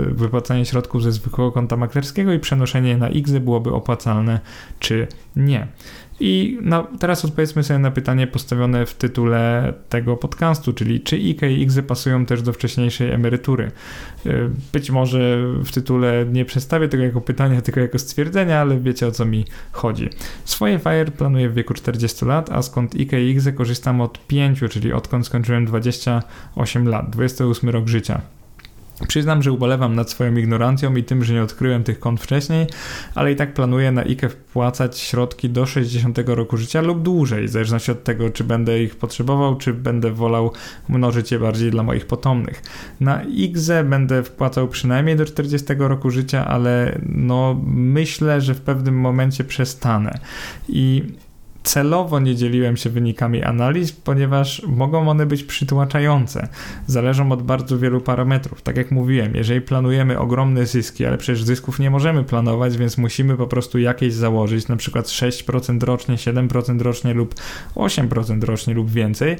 wypłacanie 0.08 0.65
środków 0.65 1.03
ze 1.03 1.12
zwykłego 1.12 1.51
konta 1.60 1.78
maklerskiego 1.78 2.34
i 2.34 2.39
przenoszenie 2.39 2.98
na 2.98 3.10
X 3.10 3.32
byłoby 3.32 3.74
opłacalne, 3.74 4.39
czy 4.80 5.08
nie. 5.36 5.67
I 6.19 6.58
na, 6.62 6.88
teraz 7.00 7.26
odpowiedzmy 7.26 7.63
sobie 7.63 7.80
na 7.80 7.91
pytanie 7.91 8.28
postawione 8.28 8.86
w 8.86 8.93
tytule 8.93 9.74
tego 9.89 10.17
podcastu, 10.17 10.74
czyli 10.74 11.02
czy 11.02 11.17
IK 11.17 11.41
i 11.41 11.63
XY 11.63 11.84
pasują 11.84 12.26
też 12.26 12.41
do 12.41 12.54
wcześniejszej 12.54 13.12
emerytury. 13.12 13.72
Y, 14.26 14.50
być 14.74 14.91
może 14.91 15.38
w 15.63 15.72
tytule 15.72 16.26
nie 16.32 16.45
przedstawię 16.45 16.88
tego 16.88 17.04
jako 17.04 17.22
pytania, 17.22 17.62
tylko 17.65 17.80
jako 17.80 18.00
stwierdzenia, 18.00 18.62
ale 18.62 18.80
wiecie 18.80 19.08
o 19.08 19.12
co 19.12 19.26
mi 19.26 19.45
chodzi. 19.72 20.10
Swoje 20.45 20.80
FIRE 20.80 21.12
planuję 21.17 21.50
w 21.50 21.54
wieku 21.54 21.74
40 21.74 22.26
lat, 22.26 22.52
a 22.52 22.62
skąd 22.62 22.95
IK 22.95 23.13
i 23.13 23.32
XY 23.32 23.54
korzystam 23.54 24.02
od 24.02 24.28
5, 24.28 24.60
czyli 24.69 24.93
odkąd 24.93 25.26
skończyłem 25.26 25.65
28 25.65 26.88
lat, 26.88 27.10
28 27.10 27.69
rok 27.69 27.88
życia. 27.88 28.22
Przyznam, 29.08 29.44
że 29.44 29.52
ubolewam 29.52 29.96
nad 29.96 30.12
swoją 30.12 30.36
ignorancją 30.36 30.96
i 30.96 31.04
tym, 31.04 31.24
że 31.24 31.34
nie 31.34 31.44
odkryłem 31.44 31.84
tych 31.84 32.00
kont 32.00 32.22
wcześniej, 32.22 32.68
ale 33.16 33.32
i 33.32 33.36
tak 33.36 33.54
planuję 33.54 33.92
na 33.92 34.02
IKE 34.02 34.30
wpłacać 34.30 35.00
środki 35.00 35.50
do 35.50 35.66
60 35.66 36.20
roku 36.26 36.58
życia 36.58 36.82
lub 36.82 37.02
dłużej, 37.02 37.48
w 37.48 37.52
zależności 37.52 37.92
od 37.92 38.04
tego, 38.04 38.30
czy 38.30 38.44
będę 38.44 38.84
ich 38.84 38.96
potrzebował, 38.96 39.56
czy 39.56 39.74
będę 39.74 40.12
wolał 40.12 40.52
mnożyć 40.90 41.32
je 41.32 41.40
bardziej 41.40 41.72
dla 41.72 41.84
moich 41.84 42.06
potomnych. 42.06 42.62
Na 43.00 43.24
IGZE 43.24 43.84
będę 43.84 44.24
wpłacał 44.24 44.68
przynajmniej 44.68 45.16
do 45.16 45.26
40 45.26 45.68
roku 45.78 46.10
życia, 46.10 46.46
ale 46.48 47.00
no 47.06 47.62
myślę, 47.66 48.42
że 48.42 48.54
w 48.54 48.62
pewnym 48.62 49.00
momencie 49.00 49.44
przestanę. 49.44 50.20
I 50.68 51.04
celowo 51.63 52.19
nie 52.19 52.36
dzieliłem 52.36 52.78
się 52.78 52.89
wynikami 52.89 53.43
analiz, 53.43 53.91
ponieważ 53.91 54.63
mogą 54.67 55.10
one 55.10 55.26
być 55.26 55.43
przytłaczające. 55.43 56.48
Zależą 56.88 57.32
od 57.32 57.43
bardzo 57.43 57.80
wielu 57.80 58.02
parametrów. 58.02 58.62
Tak 58.62 58.78
jak 58.78 58.91
mówiłem, 58.91 59.36
jeżeli 59.36 59.62
planujemy 59.62 60.19
ogromne 60.19 60.65
zyski, 60.65 61.06
ale 61.06 61.17
przecież 61.17 61.43
zysków 61.43 61.80
nie 61.80 61.89
możemy 61.89 62.24
planować, 62.24 62.78
więc 62.78 62.98
musimy 62.98 63.38
po 63.38 63.48
prostu 63.48 63.80
jakieś 63.80 64.13
założyć, 64.13 64.67
na 64.67 64.76
przykład 64.76 65.06
6% 65.06 65.84
rocznie, 65.84 66.15
7% 66.15 66.82
rocznie 66.82 67.13
lub 67.13 67.36
8% 67.76 68.43
rocznie 68.43 68.74
lub 68.74 68.89
więcej, 68.89 69.38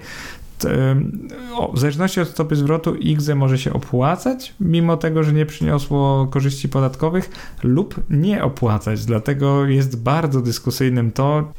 w 1.74 1.80
zależności 1.80 2.22
od 2.22 2.28
stopy 2.28 2.56
zwrotu 2.56 2.96
IGZE 2.96 3.36
może 3.36 3.58
się 3.58 3.74
opłacać, 3.74 4.54
mimo 4.60 4.98
tego, 4.98 5.24
że 5.24 5.34
nie 5.34 5.46
przyniosło 5.46 6.28
korzyści 6.28 6.70
podatkowych, 6.70 7.30
lub 7.64 7.96
nie 8.10 8.44
opłacać. 8.44 9.06
Dlatego 9.06 9.66
jest 9.66 10.04
bardzo 10.04 10.42
dyskusyjnym 10.42 11.12
to, 11.12 11.52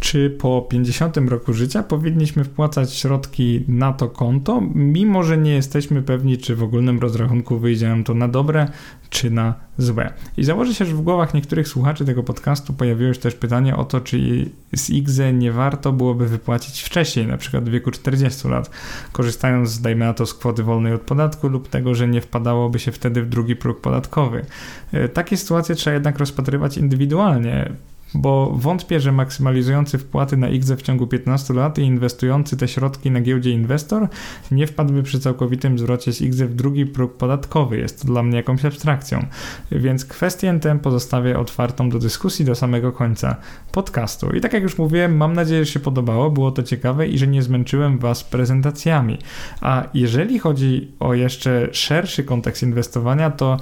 czy 0.00 0.30
po 0.30 0.66
50 0.70 1.16
roku 1.16 1.52
życia 1.52 1.82
powinniśmy 1.82 2.44
wpłacać 2.44 2.94
środki 2.94 3.64
na 3.68 3.92
to 3.92 4.08
konto, 4.08 4.62
mimo 4.74 5.22
że 5.22 5.38
nie 5.38 5.54
jesteśmy 5.54 6.02
pewni, 6.02 6.38
czy 6.38 6.56
w 6.56 6.62
ogólnym 6.62 6.98
rozrachunku 6.98 7.58
wyjdzie 7.58 7.88
nam 7.88 8.04
to 8.04 8.14
na 8.14 8.28
dobre, 8.28 8.68
czy 9.10 9.30
na 9.30 9.54
złe. 9.78 10.12
I 10.36 10.44
założę 10.44 10.74
się, 10.74 10.84
że 10.84 10.94
w 10.94 11.00
głowach 11.00 11.34
niektórych 11.34 11.68
słuchaczy 11.68 12.04
tego 12.04 12.22
podcastu 12.22 12.72
pojawiło 12.72 13.14
się 13.14 13.20
też 13.20 13.34
pytanie 13.34 13.76
o 13.76 13.84
to, 13.84 14.00
czy 14.00 14.50
z 14.74 14.90
IGZE 14.90 15.32
nie 15.32 15.52
warto 15.52 15.92
byłoby 15.92 16.28
wypłacić 16.28 16.82
wcześniej, 16.82 17.26
na 17.26 17.36
przykład 17.36 17.64
w 17.64 17.72
wieku 17.72 17.90
40 17.90 18.48
lat, 18.48 18.70
korzystając, 19.12 19.80
dajmy 19.80 20.04
na 20.04 20.14
to, 20.14 20.26
z 20.26 20.34
kwoty 20.34 20.62
wolnej 20.62 20.92
od 20.92 21.02
podatku 21.02 21.48
lub 21.48 21.68
tego, 21.68 21.94
że 21.94 22.08
nie 22.08 22.20
wpadałoby 22.20 22.78
się 22.78 22.92
wtedy 22.92 23.22
w 23.22 23.28
drugi 23.28 23.56
próg 23.56 23.80
podatkowy. 23.80 24.44
E, 24.92 25.08
takie 25.08 25.36
sytuacje 25.36 25.74
trzeba 25.74 25.94
jednak 25.94 26.18
rozpatrywać 26.18 26.78
indywidualnie 26.78 27.72
bo 28.16 28.52
wątpię, 28.54 29.00
że 29.00 29.12
maksymalizujący 29.12 29.98
wpłaty 29.98 30.36
na 30.36 30.48
IGZE 30.48 30.76
w 30.76 30.82
ciągu 30.82 31.06
15 31.06 31.54
lat 31.54 31.78
i 31.78 31.82
inwestujący 31.82 32.56
te 32.56 32.68
środki 32.68 33.10
na 33.10 33.20
giełdzie 33.20 33.50
inwestor 33.50 34.08
nie 34.50 34.66
wpadłby 34.66 35.02
przy 35.02 35.20
całkowitym 35.20 35.78
zwrocie 35.78 36.12
z 36.12 36.20
IGZE 36.20 36.42
w 36.42 36.54
drugi 36.54 36.86
próg 36.86 37.16
podatkowy. 37.16 37.78
Jest 37.78 38.00
to 38.00 38.06
dla 38.06 38.22
mnie 38.22 38.36
jakąś 38.36 38.64
abstrakcją. 38.64 39.26
Więc 39.72 40.04
kwestię 40.04 40.58
tę 40.60 40.78
pozostawię 40.78 41.38
otwartą 41.38 41.90
do 41.90 41.98
dyskusji 41.98 42.44
do 42.44 42.54
samego 42.54 42.92
końca 42.92 43.36
podcastu. 43.72 44.30
I 44.30 44.40
tak 44.40 44.52
jak 44.52 44.62
już 44.62 44.78
mówiłem, 44.78 45.16
mam 45.16 45.32
nadzieję, 45.32 45.64
że 45.64 45.72
się 45.72 45.80
podobało, 45.80 46.30
było 46.30 46.50
to 46.50 46.62
ciekawe 46.62 47.08
i 47.08 47.18
że 47.18 47.26
nie 47.26 47.42
zmęczyłem 47.42 47.98
Was 47.98 48.24
prezentacjami. 48.24 49.18
A 49.60 49.84
jeżeli 49.94 50.38
chodzi 50.38 50.92
o 51.00 51.14
jeszcze 51.14 51.68
szerszy 51.72 52.24
kontekst 52.24 52.62
inwestowania, 52.62 53.30
to 53.30 53.56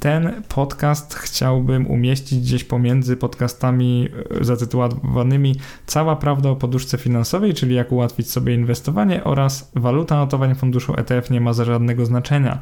ten 0.00 0.42
podcast 0.48 1.14
chciałbym 1.14 1.86
umieścić 1.86 2.40
gdzieś 2.40 2.64
pomiędzy 2.64 3.16
podcastami 3.16 4.08
e, 4.40 4.44
zatytułowanymi 4.44 5.54
Cała 5.86 6.16
prawda 6.16 6.50
o 6.50 6.56
poduszce 6.56 6.98
finansowej, 6.98 7.54
czyli 7.54 7.74
jak 7.74 7.92
ułatwić 7.92 8.30
sobie 8.30 8.54
inwestowanie 8.54 9.24
oraz 9.24 9.70
Waluta 9.74 10.16
notowań 10.16 10.54
funduszu 10.54 10.94
ETF 10.96 11.30
nie 11.30 11.40
ma 11.40 11.52
za 11.52 11.64
żadnego 11.64 12.06
znaczenia, 12.06 12.58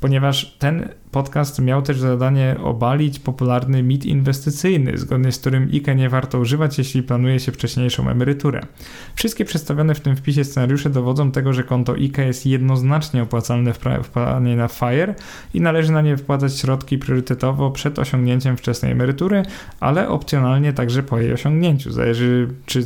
ponieważ 0.00 0.56
ten 0.58 0.88
podcast 1.10 1.62
miał 1.62 1.82
też 1.82 1.98
zadanie 1.98 2.56
obalić 2.62 3.18
popularny 3.18 3.82
mit 3.82 4.06
inwestycyjny, 4.06 4.98
zgodnie 4.98 5.32
z 5.32 5.38
którym 5.38 5.70
IKE 5.72 5.94
nie 5.94 6.08
warto 6.08 6.38
używać, 6.38 6.78
jeśli 6.78 7.02
planuje 7.02 7.40
się 7.40 7.52
wcześniejszą 7.52 8.08
emeryturę. 8.08 8.60
Wszystkie 9.14 9.44
przedstawione 9.44 9.94
w 9.94 10.00
tym 10.00 10.16
wpisie 10.16 10.44
scenariusze 10.44 10.90
dowodzą 10.90 11.30
tego, 11.30 11.52
że 11.52 11.64
konto 11.64 11.92
IKE 11.92 12.26
jest 12.26 12.46
jednoznacznie 12.46 13.22
opłacalne 13.22 13.72
w 13.74 14.08
planie 14.12 14.56
na 14.56 14.68
FIRE 14.68 15.14
i 15.54 15.60
należy 15.60 15.92
na 15.92 16.02
nie 16.02 16.16
wpłacać 16.16 16.58
środki 16.58 16.73
priorytetowo 16.98 17.70
przed 17.70 17.98
osiągnięciem 17.98 18.56
wczesnej 18.56 18.92
emerytury, 18.92 19.42
ale 19.80 20.08
opcjonalnie 20.08 20.72
także 20.72 21.02
po 21.02 21.20
jej 21.20 21.32
osiągnięciu. 21.32 21.92
Zależy 21.92 22.48
czy 22.66 22.84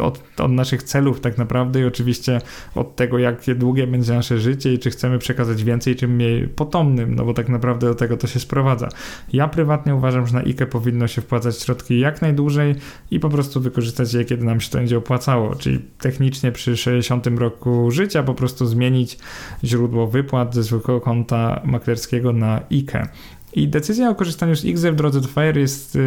od, 0.00 0.22
od 0.38 0.52
naszych 0.52 0.82
celów 0.82 1.20
tak 1.20 1.38
naprawdę 1.38 1.80
i 1.80 1.84
oczywiście 1.84 2.40
od 2.74 2.96
tego, 2.96 3.18
jakie 3.18 3.54
długie 3.54 3.86
będzie 3.86 4.14
nasze 4.14 4.38
życie 4.38 4.74
i 4.74 4.78
czy 4.78 4.90
chcemy 4.90 5.18
przekazać 5.18 5.64
więcej 5.64 5.96
czy 5.96 6.08
mniej 6.08 6.48
potomnym, 6.48 7.14
no 7.14 7.24
bo 7.24 7.34
tak 7.34 7.48
naprawdę 7.48 7.86
do 7.86 7.94
tego 7.94 8.16
to 8.16 8.26
się 8.26 8.40
sprowadza. 8.40 8.88
Ja 9.32 9.48
prywatnie 9.48 9.94
uważam, 9.94 10.26
że 10.26 10.34
na 10.34 10.40
IKE 10.40 10.66
powinno 10.66 11.08
się 11.08 11.22
wpłacać 11.22 11.58
środki 11.62 12.00
jak 12.00 12.22
najdłużej 12.22 12.74
i 13.10 13.20
po 13.20 13.28
prostu 13.28 13.60
wykorzystać 13.60 14.14
je, 14.14 14.24
kiedy 14.24 14.44
nam 14.44 14.60
się 14.60 14.70
to 14.70 14.78
będzie 14.78 14.98
opłacało, 14.98 15.54
czyli 15.54 15.80
technicznie 15.98 16.52
przy 16.52 16.76
60 16.76 17.26
roku 17.26 17.90
życia 17.90 18.22
po 18.22 18.34
prostu 18.34 18.66
zmienić 18.66 19.18
źródło 19.64 20.06
wypłat 20.06 20.54
ze 20.54 20.62
zwykłego 20.62 21.00
konta 21.00 21.60
maklerskiego 21.64 22.32
na 22.32 22.60
IKE. 22.72 23.08
I 23.54 23.68
decyzja 23.68 24.10
o 24.10 24.14
korzystaniu 24.14 24.56
z 24.56 24.64
XE 24.64 24.92
w 24.92 24.96
drodze 24.96 25.20
do 25.20 25.28
FIRE 25.28 25.60
jest 25.60 25.96
y, 25.96 26.00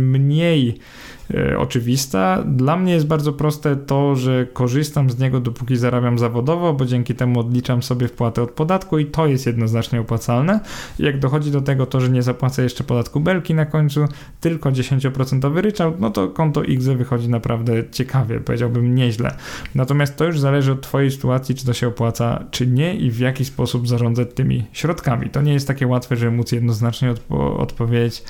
mniej 0.00 0.78
E, 1.34 1.58
oczywista. 1.58 2.44
Dla 2.46 2.76
mnie 2.76 2.92
jest 2.92 3.06
bardzo 3.06 3.32
proste 3.32 3.76
to, 3.76 4.16
że 4.16 4.46
korzystam 4.52 5.10
z 5.10 5.18
niego 5.18 5.40
dopóki 5.40 5.76
zarabiam 5.76 6.18
zawodowo, 6.18 6.74
bo 6.74 6.84
dzięki 6.84 7.14
temu 7.14 7.40
odliczam 7.40 7.82
sobie 7.82 8.08
wpłatę 8.08 8.42
od 8.42 8.50
podatku 8.50 8.98
i 8.98 9.06
to 9.06 9.26
jest 9.26 9.46
jednoznacznie 9.46 10.00
opłacalne. 10.00 10.60
Jak 10.98 11.18
dochodzi 11.18 11.50
do 11.50 11.60
tego 11.60 11.86
to, 11.86 12.00
że 12.00 12.08
nie 12.08 12.22
zapłacę 12.22 12.62
jeszcze 12.62 12.84
podatku 12.84 13.20
belki 13.20 13.54
na 13.54 13.66
końcu, 13.66 14.04
tylko 14.40 14.70
10% 14.70 15.56
ryczałt, 15.56 16.00
no 16.00 16.10
to 16.10 16.28
konto 16.28 16.62
XE 16.64 16.96
wychodzi 16.96 17.28
naprawdę 17.28 17.72
ciekawie, 17.90 18.40
powiedziałbym 18.40 18.94
nieźle. 18.94 19.36
Natomiast 19.74 20.16
to 20.16 20.24
już 20.24 20.40
zależy 20.40 20.72
od 20.72 20.80
Twojej 20.80 21.10
sytuacji, 21.10 21.54
czy 21.54 21.66
to 21.66 21.72
się 21.72 21.88
opłaca, 21.88 22.44
czy 22.50 22.66
nie 22.66 22.94
i 22.94 23.10
w 23.10 23.18
jaki 23.18 23.44
sposób 23.44 23.88
zarządzać 23.88 24.28
tymi 24.34 24.64
środkami. 24.72 25.30
To 25.30 25.42
nie 25.42 25.52
jest 25.52 25.68
takie 25.68 25.86
łatwe, 25.86 26.16
żeby 26.16 26.32
móc 26.32 26.52
jednoznacznie 26.90 27.10
odpo 27.10 27.56
odpowiedzieć 27.56 28.22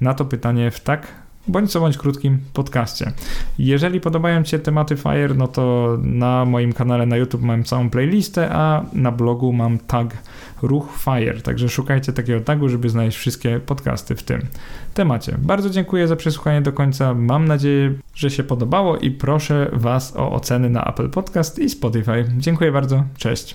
na 0.00 0.14
to 0.14 0.24
pytanie 0.24 0.70
w 0.70 0.80
tak 0.80 1.26
bądź 1.48 1.72
co 1.72 1.80
bądź 1.80 1.98
krótkim 1.98 2.38
podcaście. 2.52 3.12
Jeżeli 3.58 4.00
podobają 4.00 4.42
Ci 4.42 4.50
się 4.50 4.58
tematy 4.58 4.96
FIRE, 4.96 5.34
no 5.34 5.48
to 5.48 5.96
na 6.02 6.44
moim 6.44 6.72
kanale 6.72 7.06
na 7.06 7.16
YouTube 7.16 7.42
mam 7.42 7.64
całą 7.64 7.90
playlistę, 7.90 8.50
a 8.52 8.84
na 8.92 9.12
blogu 9.12 9.52
mam 9.52 9.78
tag 9.78 10.16
Ruch 10.62 10.88
FIRE, 10.98 11.40
także 11.40 11.68
szukajcie 11.68 12.12
takiego 12.12 12.40
tagu, 12.40 12.68
żeby 12.68 12.88
znaleźć 12.88 13.18
wszystkie 13.18 13.60
podcasty 13.60 14.14
w 14.14 14.22
tym 14.22 14.46
temacie. 14.94 15.36
Bardzo 15.38 15.70
dziękuję 15.70 16.08
za 16.08 16.16
przesłuchanie 16.16 16.62
do 16.62 16.72
końca, 16.72 17.14
mam 17.14 17.44
nadzieję, 17.48 17.94
że 18.14 18.30
się 18.30 18.42
podobało 18.42 18.96
i 18.96 19.10
proszę 19.10 19.70
Was 19.72 20.16
o 20.16 20.32
oceny 20.32 20.70
na 20.70 20.84
Apple 20.84 21.10
Podcast 21.10 21.58
i 21.58 21.68
Spotify. 21.70 22.24
Dziękuję 22.38 22.72
bardzo, 22.72 23.04
cześć. 23.18 23.44